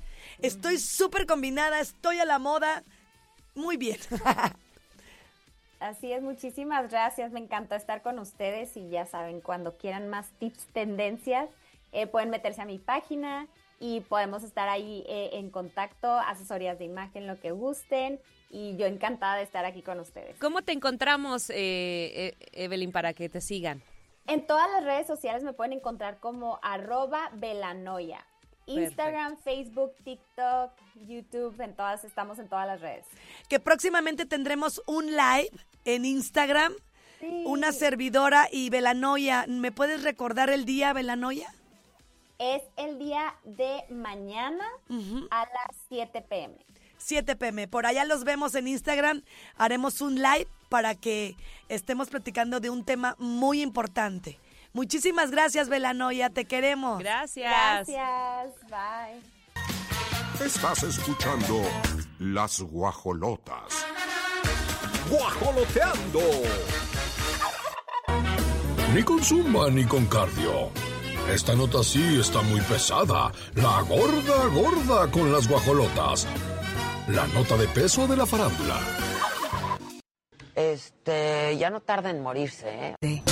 Estoy 0.41 0.79
súper 0.79 1.27
combinada, 1.27 1.81
estoy 1.81 2.19
a 2.19 2.25
la 2.25 2.39
moda. 2.39 2.85
Muy 3.55 3.77
bien. 3.77 3.99
Así 5.81 6.13
es, 6.13 6.23
muchísimas 6.23 6.91
gracias. 6.91 7.31
Me 7.31 7.41
encantó 7.41 7.77
estar 7.77 8.03
con 8.03 8.19
ustedes 8.19 8.77
y 8.77 8.89
ya 8.89 9.07
saben, 9.07 9.41
cuando 9.41 9.77
quieran 9.77 10.09
más 10.09 10.31
tips, 10.39 10.67
tendencias, 10.73 11.49
eh, 11.93 12.07
pueden 12.07 12.31
meterse 12.31 12.63
a 12.63 12.67
mi 12.67 12.79
página 12.79 13.47
y 13.81 14.01
podemos 14.01 14.43
estar 14.43 14.69
ahí 14.69 15.05
eh, 15.07 15.31
en 15.35 15.51
contacto, 15.51 16.11
asesorías 16.11 16.79
de 16.79 16.85
imagen, 16.85 17.27
lo 17.27 17.39
que 17.41 17.53
gusten. 17.53 18.21
Y 18.51 18.77
yo 18.77 18.87
encantada 18.87 19.37
de 19.37 19.43
estar 19.43 19.65
aquí 19.65 19.83
con 19.83 20.01
ustedes. 20.01 20.39
¿Cómo 20.39 20.63
te 20.63 20.73
encontramos, 20.73 21.51
eh, 21.51 21.57
eh, 21.57 22.37
Evelyn, 22.53 22.93
para 22.93 23.13
que 23.13 23.29
te 23.29 23.41
sigan? 23.41 23.83
En 24.27 24.47
todas 24.47 24.71
las 24.71 24.85
redes 24.85 25.07
sociales 25.07 25.43
me 25.43 25.53
pueden 25.53 25.75
encontrar 25.75 26.19
como 26.19 26.59
arroba 26.63 27.31
velanoia. 27.35 28.25
Instagram, 28.67 29.39
Facebook, 29.39 29.95
TikTok, 30.05 30.73
YouTube, 31.07 31.59
en 31.61 31.75
todas, 31.75 32.05
estamos 32.05 32.39
en 32.39 32.49
todas 32.49 32.67
las 32.67 32.81
redes. 32.81 33.07
que 33.49 33.61
próximamente 33.61 34.27
tendremos 34.27 34.83
un 34.87 35.07
live 35.07 35.51
en 35.85 36.05
Instagram. 36.05 36.75
Sí. 37.21 37.45
Una 37.47 37.73
servidora 37.73 38.49
y 38.53 38.71
Velanoia. 38.71 39.45
¿Me 39.49 39.73
puedes 39.73 40.05
recordar 40.05 40.51
el 40.51 40.65
día, 40.65 40.93
Velanoia? 40.93 41.53
Es 42.39 42.63
el 42.77 43.01
día 43.01 43.35
de 43.45 43.83
mañana 43.91 44.65
a 45.31 45.41
las 45.41 45.77
7 45.89 46.23
pm. 46.23 46.55
7 46.99 47.35
pm. 47.35 47.67
Por 47.67 47.85
allá 47.85 48.05
los 48.05 48.23
vemos 48.23 48.55
en 48.55 48.69
Instagram. 48.69 49.23
Haremos 49.57 50.01
un 50.01 50.17
live 50.17 50.47
para 50.69 50.95
que 50.95 51.35
estemos 51.69 52.11
platicando 52.11 52.61
de 52.61 52.71
un 52.71 52.85
tema 52.85 53.17
muy 53.19 53.61
importante. 53.61 54.39
Muchísimas 54.73 55.33
gracias, 55.33 55.69
Velanoia. 55.69 56.31
Te 56.31 56.45
queremos. 56.45 57.01
Gracias. 57.01 57.89
Gracias, 57.89 58.55
bye. 58.69 60.47
Estás 60.47 60.85
escuchando 60.85 61.63
Las 62.21 62.61
Guajolotas. 62.61 63.85
¡Guajoloteando! 65.11 66.21
Ni 68.95 69.03
con 69.03 69.25
zumba 69.25 69.71
ni 69.71 69.85
con 69.85 70.07
cardio. 70.07 70.71
Esta 71.33 71.55
nota 71.55 71.83
sí 71.85 72.19
está 72.19 72.41
muy 72.41 72.61
pesada. 72.63 73.31
La 73.55 73.83
gorda 73.83 74.47
gorda 74.47 75.11
con 75.11 75.31
las 75.31 75.47
guajolotas. 75.47 76.27
La 77.09 77.27
nota 77.29 77.57
de 77.59 77.69
peso 77.69 78.07
de 78.07 78.17
la 78.17 78.25
farándula. 78.25 78.79
Este, 80.55 81.57
ya 81.59 81.69
no 81.69 81.81
tarda 81.81 82.09
en 82.11 82.23
morirse, 82.23 82.69
¿eh? 82.69 82.95
Te 83.01 83.23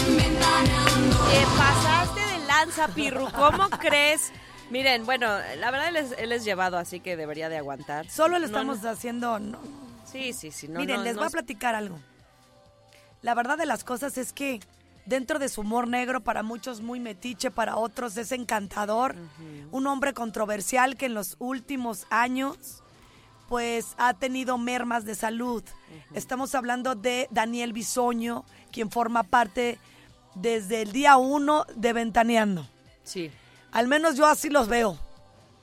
pasaste 1.56 2.20
de 2.20 2.46
lanza, 2.46 2.88
Pirru. 2.88 3.28
¿Cómo 3.32 3.70
crees? 3.80 4.30
Miren, 4.70 5.06
bueno, 5.06 5.28
la 5.58 5.70
verdad 5.70 5.88
él 5.88 5.96
es, 5.96 6.14
él 6.18 6.32
es 6.32 6.44
llevado, 6.44 6.76
así 6.76 7.00
que 7.00 7.16
debería 7.16 7.48
de 7.48 7.56
aguantar. 7.56 8.10
Solo 8.10 8.38
le 8.38 8.44
estamos 8.46 8.82
no. 8.82 8.90
haciendo. 8.90 9.38
no. 9.38 9.58
Sí, 10.04 10.34
sí, 10.34 10.50
sí. 10.50 10.68
No, 10.68 10.80
Miren, 10.80 10.98
no, 10.98 11.02
les 11.02 11.14
no 11.14 11.20
voy 11.22 11.28
a 11.28 11.30
platicar 11.30 11.74
algo. 11.74 11.98
La 13.22 13.34
verdad 13.34 13.56
de 13.56 13.66
las 13.66 13.84
cosas 13.84 14.18
es 14.18 14.32
que 14.34 14.60
dentro 15.06 15.38
de 15.38 15.48
su 15.48 15.62
humor 15.62 15.88
negro, 15.88 16.20
para 16.20 16.42
muchos 16.42 16.80
muy 16.80 17.00
metiche, 17.00 17.50
para 17.50 17.76
otros 17.76 18.16
es 18.16 18.32
encantador. 18.32 19.14
Un 19.70 19.86
hombre 19.86 20.12
controversial 20.12 20.96
que 20.96 21.06
en 21.06 21.14
los 21.14 21.36
últimos 21.38 22.06
años 22.10 22.82
pues 23.48 23.94
ha 23.96 24.14
tenido 24.14 24.58
mermas 24.58 25.04
de 25.04 25.14
salud. 25.14 25.62
Estamos 26.14 26.54
hablando 26.54 26.94
de 26.94 27.28
Daniel 27.30 27.72
Bisoño, 27.72 28.44
quien 28.72 28.90
forma 28.90 29.22
parte 29.22 29.78
desde 30.34 30.82
el 30.82 30.92
día 30.92 31.16
uno 31.16 31.64
de 31.74 31.92
Ventaneando. 31.92 32.68
Sí. 33.04 33.30
Al 33.70 33.86
menos 33.86 34.16
yo 34.16 34.26
así 34.26 34.50
los 34.50 34.68
veo. 34.68 34.98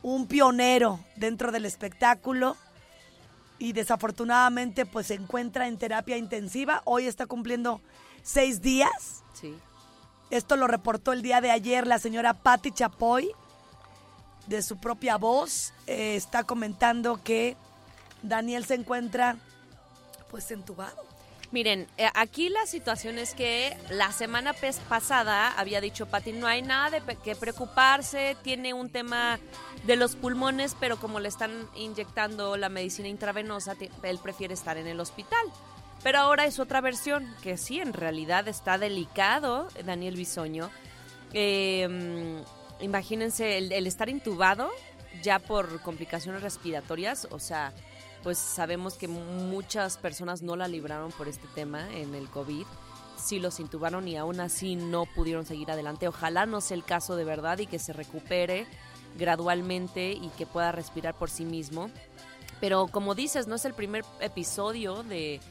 Un 0.02 0.28
pionero 0.28 1.00
dentro 1.16 1.52
del 1.52 1.66
espectáculo 1.66 2.58
y 3.60 3.74
desafortunadamente 3.74 4.86
pues 4.86 5.08
se 5.08 5.14
encuentra 5.16 5.68
en 5.68 5.78
terapia 5.78 6.18
intensiva. 6.18 6.82
Hoy 6.86 7.06
está 7.06 7.26
cumpliendo 7.26 7.82
seis 8.24 8.62
días. 8.62 9.24
Sí. 9.34 9.56
Esto 10.32 10.56
lo 10.56 10.66
reportó 10.66 11.14
el 11.14 11.22
día 11.22 11.42
de 11.42 11.52
ayer 11.52 11.86
la 11.86 12.00
señora 12.00 12.34
Patti 12.34 12.72
Chapoy 12.72 13.32
de 14.48 14.64
su 14.64 14.78
propia 14.78 15.18
voz. 15.18 15.74
Eh, 15.86 16.16
está 16.16 16.44
comentando 16.44 17.22
que 17.24 17.56
Daniel 18.24 18.66
se 18.66 18.76
encuentra 18.76 19.38
pues 20.32 20.50
entubado. 20.50 21.14
Miren, 21.52 21.88
eh, 22.00 22.10
aquí 22.16 22.50
la 22.50 22.66
situación 22.66 23.20
es 23.20 23.36
que 23.36 23.78
la 23.92 24.12
semana 24.12 24.56
pasada 24.90 25.52
había 25.52 25.82
dicho 25.82 26.08
Pati, 26.08 26.32
no 26.32 26.48
hay 26.48 26.64
nada 26.64 27.00
de 27.00 27.16
que 27.18 27.36
preocuparse, 27.36 28.36
tiene 28.42 28.74
un 28.74 28.90
tema 28.90 29.38
de 29.86 29.96
los 29.96 30.16
pulmones, 30.16 30.76
pero 30.80 30.98
como 30.98 31.20
le 31.20 31.30
están 31.30 31.70
inyectando 31.76 32.58
la 32.58 32.70
medicina 32.70 33.08
intravenosa, 33.08 33.76
él 34.02 34.18
prefiere 34.18 34.56
estar 34.56 34.78
en 34.78 34.88
el 34.88 35.00
hospital. 35.00 35.46
Pero 36.04 36.20
ahora 36.20 36.46
es 36.46 36.60
otra 36.60 36.82
versión, 36.82 37.34
que 37.42 37.58
sí, 37.58 37.80
en 37.80 37.94
realidad 37.94 38.48
está 38.48 38.78
delicado 38.78 39.70
Daniel 39.86 40.18
Bisoño. 40.18 40.70
Mm, 41.34 42.42
imagínense 42.82 43.58
el, 43.58 43.72
el 43.72 43.88
estar 43.88 44.10
intubado 44.10 44.70
ya 45.24 45.40
por 45.40 45.82
complicaciones 45.82 46.42
respiratorias, 46.42 47.28
o 47.32 47.40
sea, 47.40 47.74
pues 48.24 48.38
sabemos 48.38 48.96
que 48.96 49.08
muchas 49.08 49.98
personas 49.98 50.42
no 50.42 50.56
la 50.56 50.68
libraron 50.68 51.12
por 51.12 51.28
este 51.28 51.48
tema 51.56 51.90
en 51.94 52.16
el 52.16 52.30
COVID. 52.30 52.66
Sí 53.18 53.40
los 53.40 53.60
intubaron 53.60 54.08
y 54.08 54.18
aún 54.18 54.40
así 54.40 54.76
no 54.76 55.06
pudieron 55.06 55.46
seguir 55.46 55.72
adelante. 55.72 56.08
Ojalá 56.08 56.46
no 56.46 56.62
sea 56.62 56.76
el 56.76 56.84
caso 56.84 57.16
de 57.16 57.26
verdad 57.26 57.60
y 57.60 57.68
que 57.68 57.80
se 57.80 57.94
recupere 57.94 58.66
gradualmente 59.18 60.12
y 60.12 60.30
que 60.38 60.46
pueda 60.46 60.72
respirar 60.72 61.16
por 61.16 61.30
sí 61.30 61.46
mismo. 61.46 61.90
Pero 62.60 62.88
como 62.88 63.14
dices, 63.14 63.48
no 63.48 63.56
es 63.56 63.66
el 63.66 63.74
primer 63.74 64.06
episodio 64.22 65.04
de, 65.04 65.42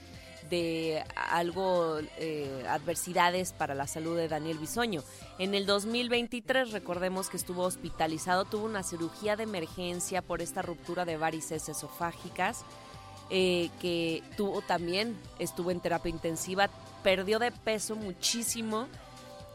de 0.51 1.05
algo, 1.14 1.99
eh, 2.18 2.64
adversidades 2.68 3.53
para 3.53 3.74
la 3.74 3.86
salud 3.86 4.16
de 4.16 4.28
Daniel 4.28 4.59
Bisoño. 4.59 5.03
En 5.38 5.55
el 5.55 5.66
2023, 5.66 6.72
recordemos 6.72 7.28
que 7.28 7.36
estuvo 7.36 7.62
hospitalizado, 7.62 8.45
tuvo 8.45 8.66
una 8.66 8.82
cirugía 8.82 9.36
de 9.36 9.45
emergencia 9.45 10.22
por 10.22 10.43
esta 10.43 10.62
ruptura 10.62 11.05
de 11.05 11.16
varices 11.16 11.68
esofágicas, 11.68 12.64
eh, 13.30 13.70
que 13.80 14.22
tuvo 14.36 14.61
también, 14.61 15.18
estuvo 15.38 15.70
en 15.70 15.80
terapia 15.80 16.11
intensiva, 16.11 16.68
perdió 17.03 17.38
de 17.38 17.51
peso 17.51 17.97
muchísimo 17.97 18.88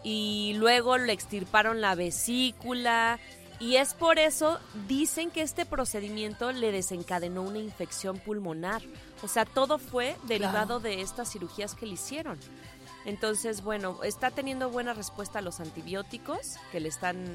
y 0.04 0.54
luego 0.56 0.98
le 0.98 1.14
extirparon 1.14 1.82
la 1.82 1.96
vesícula. 1.96 3.20
Y 3.60 3.78
es 3.78 3.96
por 3.96 4.20
eso, 4.20 4.60
dicen 4.88 5.32
que 5.32 5.42
este 5.42 5.66
procedimiento 5.66 6.52
le 6.52 6.72
desencadenó 6.72 7.42
una 7.42 7.58
infección 7.58 8.20
pulmonar. 8.20 8.84
O 9.24 9.28
sea, 9.28 9.46
todo 9.46 9.80
fue 9.80 10.16
derivado 10.24 10.80
de 10.80 11.02
estas 11.02 11.32
cirugías 11.32 11.74
que 11.74 11.88
le 11.88 11.94
hicieron. 11.94 12.38
Entonces, 13.06 13.64
bueno, 13.64 14.04
está 14.04 14.32
teniendo 14.32 14.70
buena 14.70 14.94
respuesta 14.94 15.40
a 15.40 15.42
los 15.42 15.60
antibióticos 15.60 16.58
que 16.72 16.80
le 16.80 16.90
están 16.90 17.26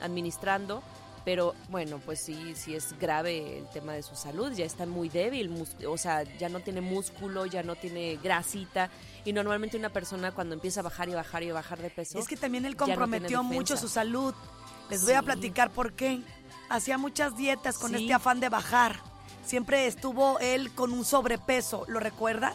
administrando, 0.00 0.82
pero 1.24 1.54
bueno, 1.70 2.00
pues 2.04 2.20
sí, 2.20 2.54
sí 2.54 2.74
es 2.74 2.98
grave 2.98 3.58
el 3.58 3.68
tema 3.70 3.94
de 3.94 4.02
su 4.02 4.14
salud, 4.14 4.52
ya 4.52 4.66
está 4.66 4.84
muy 4.84 5.08
débil, 5.08 5.50
o 5.88 5.96
sea, 5.96 6.24
ya 6.38 6.48
no 6.48 6.60
tiene 6.60 6.80
músculo, 6.80 7.46
ya 7.46 7.62
no 7.62 7.76
tiene 7.76 8.18
grasita, 8.22 8.90
y 9.24 9.32
normalmente 9.32 9.76
una 9.76 9.88
persona 9.88 10.32
cuando 10.32 10.54
empieza 10.54 10.80
a 10.80 10.82
bajar 10.82 11.08
y 11.08 11.14
bajar 11.14 11.42
y 11.42 11.50
bajar 11.50 11.80
de 11.80 11.90
peso... 11.90 12.18
Es 12.18 12.28
que 12.28 12.36
también 12.36 12.66
él 12.66 12.72
no 12.72 12.84
comprometió 12.84 13.42
mucho 13.42 13.76
su 13.76 13.88
salud. 13.88 14.34
Les 14.90 15.04
voy 15.04 15.14
a 15.14 15.22
platicar 15.22 15.70
por 15.70 15.92
qué. 15.94 16.20
Hacía 16.68 16.98
muchas 16.98 17.36
dietas 17.36 17.78
con 17.78 17.90
Sí. 17.90 17.96
este 18.02 18.14
afán 18.14 18.40
de 18.40 18.48
bajar. 18.48 19.00
Siempre 19.44 19.86
estuvo 19.86 20.38
él 20.38 20.72
con 20.72 20.92
un 20.92 21.04
sobrepeso, 21.04 21.84
¿lo 21.88 22.00
recuerda? 22.00 22.54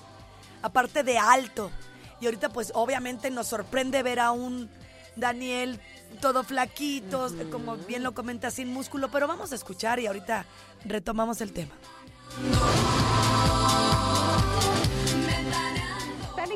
Aparte 0.62 1.04
de 1.04 1.18
alto. 1.18 1.72
Y 2.20 2.26
ahorita 2.26 2.50
pues 2.50 2.72
obviamente 2.76 3.30
nos 3.30 3.48
sorprende 3.48 4.04
ver 4.04 4.20
a 4.20 4.32
un 4.32 4.70
Daniel 5.16 5.80
todo 6.22 6.44
flaquito, 6.44 7.28
como 7.52 7.78
bien 7.78 8.04
lo 8.04 8.14
comenta, 8.14 8.50
sin 8.52 8.74
músculo, 8.74 9.10
pero 9.12 9.28
vamos 9.28 9.52
a 9.52 9.56
escuchar 9.56 10.00
y 10.00 10.08
ahorita 10.08 10.46
retomamos 10.86 11.42
el 11.42 11.54
tema. 11.54 11.74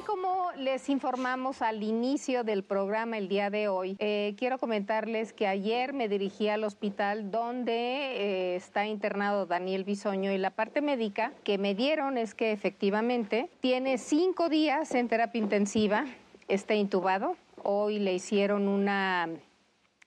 Como 0.06 0.52
les 0.58 0.90
informamos 0.90 1.62
al 1.62 1.84
inicio 1.84 2.44
del 2.44 2.64
programa 2.64 3.18
el 3.18 3.28
día 3.28 3.50
de 3.50 3.68
hoy, 3.68 3.96
eh, 4.00 4.36
quiero 4.38 4.58
comentarles 4.58 5.34
que 5.34 5.48
ayer 5.48 5.94
me 5.94 6.08
dirigí 6.08 6.50
al 6.50 6.64
hospital 6.64 7.32
donde 7.32 7.74
eh, 7.74 8.56
está 8.56 8.86
internado 8.86 9.46
Daniel 9.46 9.84
Bisoño 9.84 10.32
y 10.32 10.38
la 10.38 10.52
parte 10.52 10.82
médica 10.82 11.34
que 11.44 11.58
me 11.58 11.76
dieron 11.76 12.18
es 12.18 12.36
que 12.36 12.52
efectivamente 12.52 13.50
tiene 13.62 13.98
cinco 13.98 14.50
días 14.50 14.94
en 14.94 15.08
terapia 15.08 15.40
intensiva, 15.40 16.06
está 16.48 16.76
intubado. 16.76 17.36
Hoy 17.64 18.00
le 18.00 18.14
hicieron 18.14 18.68
una, 18.68 19.30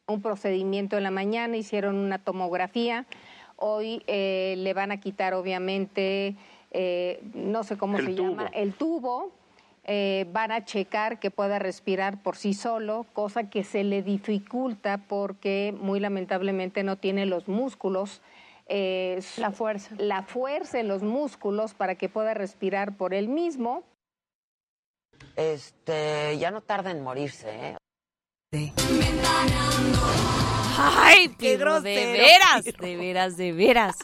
un 0.06 0.22
procedimiento 0.22 0.96
en 0.96 1.02
la 1.02 1.10
mañana, 1.10 1.56
hicieron 1.56 1.96
una 1.96 2.18
tomografía. 2.18 3.06
Hoy 3.56 4.02
eh, 4.06 4.54
le 4.58 4.74
van 4.74 4.92
a 4.92 5.00
quitar 5.00 5.32
obviamente, 5.32 6.36
eh, 6.70 7.20
no 7.34 7.64
sé 7.64 7.78
cómo 7.78 7.98
El 7.98 8.06
se 8.06 8.12
tubo. 8.12 8.30
llama, 8.30 8.50
el 8.52 8.74
tubo. 8.74 9.32
Eh, 9.88 10.26
van 10.32 10.50
a 10.50 10.64
checar 10.64 11.20
que 11.20 11.30
pueda 11.30 11.60
respirar 11.60 12.20
por 12.20 12.36
sí 12.36 12.54
solo, 12.54 13.06
cosa 13.12 13.48
que 13.48 13.62
se 13.62 13.84
le 13.84 14.02
dificulta 14.02 14.98
porque 15.06 15.72
muy 15.80 16.00
lamentablemente 16.00 16.82
no 16.82 16.96
tiene 16.96 17.24
los 17.24 17.46
músculos. 17.46 18.20
eh, 18.66 19.20
La 19.36 19.52
fuerza. 19.52 19.94
La 19.98 20.22
fuerza 20.24 20.80
en 20.80 20.88
los 20.88 21.04
músculos 21.04 21.74
para 21.74 21.94
que 21.94 22.08
pueda 22.08 22.34
respirar 22.34 22.96
por 22.96 23.14
él 23.14 23.28
mismo. 23.28 23.84
Este, 25.36 26.36
ya 26.38 26.50
no 26.50 26.62
tarda 26.62 26.90
en 26.90 27.02
morirse, 27.02 27.48
¿eh? 27.48 28.72
¡Ay, 30.78 31.28
Qué 31.38 31.56
Pirro, 31.56 31.80
de 31.80 32.12
veras! 32.12 32.64
De 32.64 32.96
veras, 32.96 33.36
de 33.36 33.52
veras. 33.52 33.96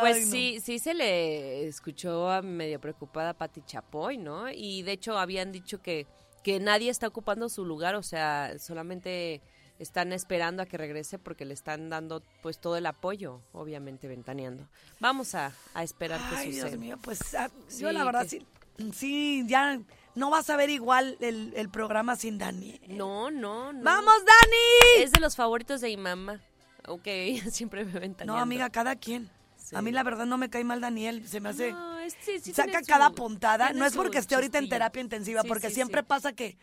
Pues 0.00 0.16
Ay, 0.16 0.24
no. 0.24 0.30
sí, 0.30 0.60
sí 0.62 0.78
se 0.78 0.94
le 0.94 1.66
escuchó 1.66 2.30
a 2.30 2.42
medio 2.42 2.80
preocupada 2.80 3.30
a 3.30 3.34
Pati 3.34 3.62
Chapoy, 3.62 4.18
¿no? 4.18 4.50
Y 4.50 4.82
de 4.82 4.92
hecho 4.92 5.18
habían 5.18 5.52
dicho 5.52 5.80
que, 5.82 6.06
que 6.42 6.60
nadie 6.60 6.90
está 6.90 7.06
ocupando 7.08 7.48
su 7.48 7.64
lugar, 7.64 7.94
o 7.94 8.02
sea, 8.02 8.58
solamente 8.58 9.40
están 9.78 10.12
esperando 10.12 10.62
a 10.62 10.66
que 10.66 10.76
regrese 10.76 11.18
porque 11.18 11.44
le 11.44 11.54
están 11.54 11.88
dando 11.88 12.22
pues 12.42 12.58
todo 12.58 12.76
el 12.76 12.86
apoyo, 12.86 13.40
obviamente 13.52 14.08
ventaneando. 14.08 14.66
Vamos 14.98 15.34
a, 15.36 15.52
a 15.74 15.82
esperar 15.84 16.20
que 16.30 16.36
Ay, 16.36 16.46
suceda. 16.52 16.68
Dios 16.68 16.80
mío, 16.80 16.98
pues 17.00 17.34
ah, 17.34 17.48
yo 17.78 17.92
la 17.92 18.04
verdad 18.04 18.22
que- 18.22 18.28
sí, 18.28 18.46
sí, 18.92 19.44
ya 19.46 19.80
no 20.16 20.30
vas 20.30 20.50
a 20.50 20.56
ver 20.56 20.70
igual 20.70 21.16
el, 21.20 21.52
el 21.54 21.68
programa 21.68 22.16
sin 22.16 22.38
Daniel. 22.38 22.80
No, 22.88 23.30
no, 23.30 23.72
no. 23.72 23.82
¡Vamos, 23.84 24.14
Dani! 24.26 25.04
Es 25.04 25.12
de 25.12 25.20
los 25.20 25.36
favoritos 25.36 25.80
de 25.80 25.88
mi 25.88 25.96
mamá. 25.96 26.40
Aunque 26.82 27.24
ella 27.28 27.48
siempre 27.52 27.84
me 27.84 27.92
ventaneando. 28.00 28.34
No, 28.34 28.38
amiga, 28.40 28.68
cada 28.70 28.96
quien. 28.96 29.30
Sí. 29.68 29.76
A 29.76 29.82
mí 29.82 29.90
la 29.92 30.02
verdad 30.02 30.24
no 30.24 30.38
me 30.38 30.48
cae 30.48 30.64
mal 30.64 30.80
Daniel, 30.80 31.26
se 31.28 31.40
me 31.40 31.50
hace... 31.50 31.72
No, 31.72 31.98
es- 31.98 32.16
sí, 32.22 32.38
sí 32.40 32.52
saca 32.54 32.80
su- 32.80 32.86
cada 32.86 33.10
puntada. 33.10 33.72
No 33.74 33.84
es 33.84 33.94
porque 33.94 34.18
esté 34.18 34.34
ahorita 34.34 34.58
en 34.58 34.68
terapia 34.68 35.02
intensiva, 35.02 35.42
Sí, 35.42 35.48
porque 35.48 35.68
sí, 35.68 35.74
siempre 35.74 36.00
sí. 36.00 36.06
pasa 36.08 36.32
que 36.32 36.56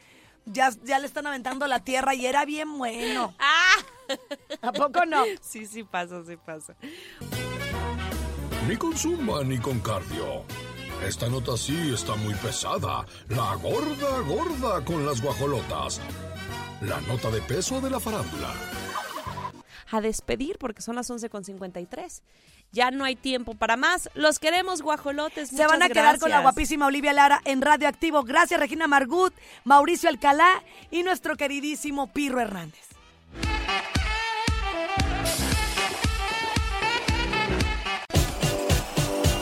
ya, 0.45 0.71
ya 0.83 0.97
le 0.99 1.05
están 1.05 1.27
aventando 1.27 1.67
la 1.67 1.81
tierra 1.83 2.15
y 2.15 2.25
era 2.25 2.45
bien 2.45 2.77
bueno. 2.77 3.35
¡Ah! 3.39 3.75
¿A 4.61 4.71
poco 4.71 5.05
no? 5.05 5.23
Sí, 5.41 5.65
sí 5.67 5.83
pasa, 5.83 6.23
sí 6.25 6.35
pasa. 6.37 6.75
Ni 8.67 8.75
con 8.77 8.97
zumba 8.97 9.43
ni 9.43 9.59
con 9.59 9.79
cardio. 9.79 10.43
Esta 11.05 11.29
nota 11.29 11.55
sí 11.57 11.93
está 11.93 12.15
muy 12.15 12.33
pesada. 12.35 13.05
La 13.29 13.53
gorda 13.55 14.19
gorda 14.21 14.83
con 14.83 15.05
las 15.05 15.21
guajolotas. 15.21 16.01
La 16.81 16.99
nota 17.01 17.29
de 17.29 17.41
peso 17.41 17.79
de 17.81 17.89
la 17.89 17.99
farándula. 17.99 18.51
A 19.91 20.01
despedir 20.01 20.57
porque 20.57 20.81
son 20.81 20.95
las 20.95 21.09
11.53. 21.11 22.21
Ya 22.71 22.91
no 22.91 23.05
hay 23.05 23.15
tiempo 23.15 23.53
para 23.55 23.77
más. 23.77 24.09
Los 24.15 24.39
queremos, 24.39 24.81
guajolotes. 24.81 25.49
Se 25.49 25.65
van 25.65 25.81
a 25.81 25.89
quedar 25.89 26.19
con 26.19 26.29
la 26.29 26.41
guapísima 26.41 26.87
Olivia 26.87 27.13
Lara 27.13 27.41
en 27.45 27.61
Radioactivo. 27.61 28.23
Gracias, 28.23 28.59
Regina 28.59 28.87
Margut, 28.87 29.33
Mauricio 29.63 30.09
Alcalá 30.09 30.63
y 30.91 31.03
nuestro 31.03 31.37
queridísimo 31.37 32.11
Pirro 32.11 32.41
Hernández. 32.41 32.85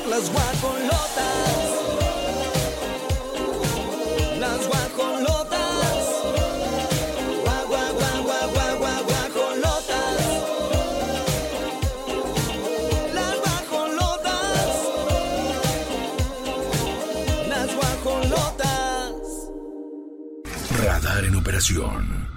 Las 0.07 0.32
guajolotas. 0.32 1.53
Las 21.64 22.33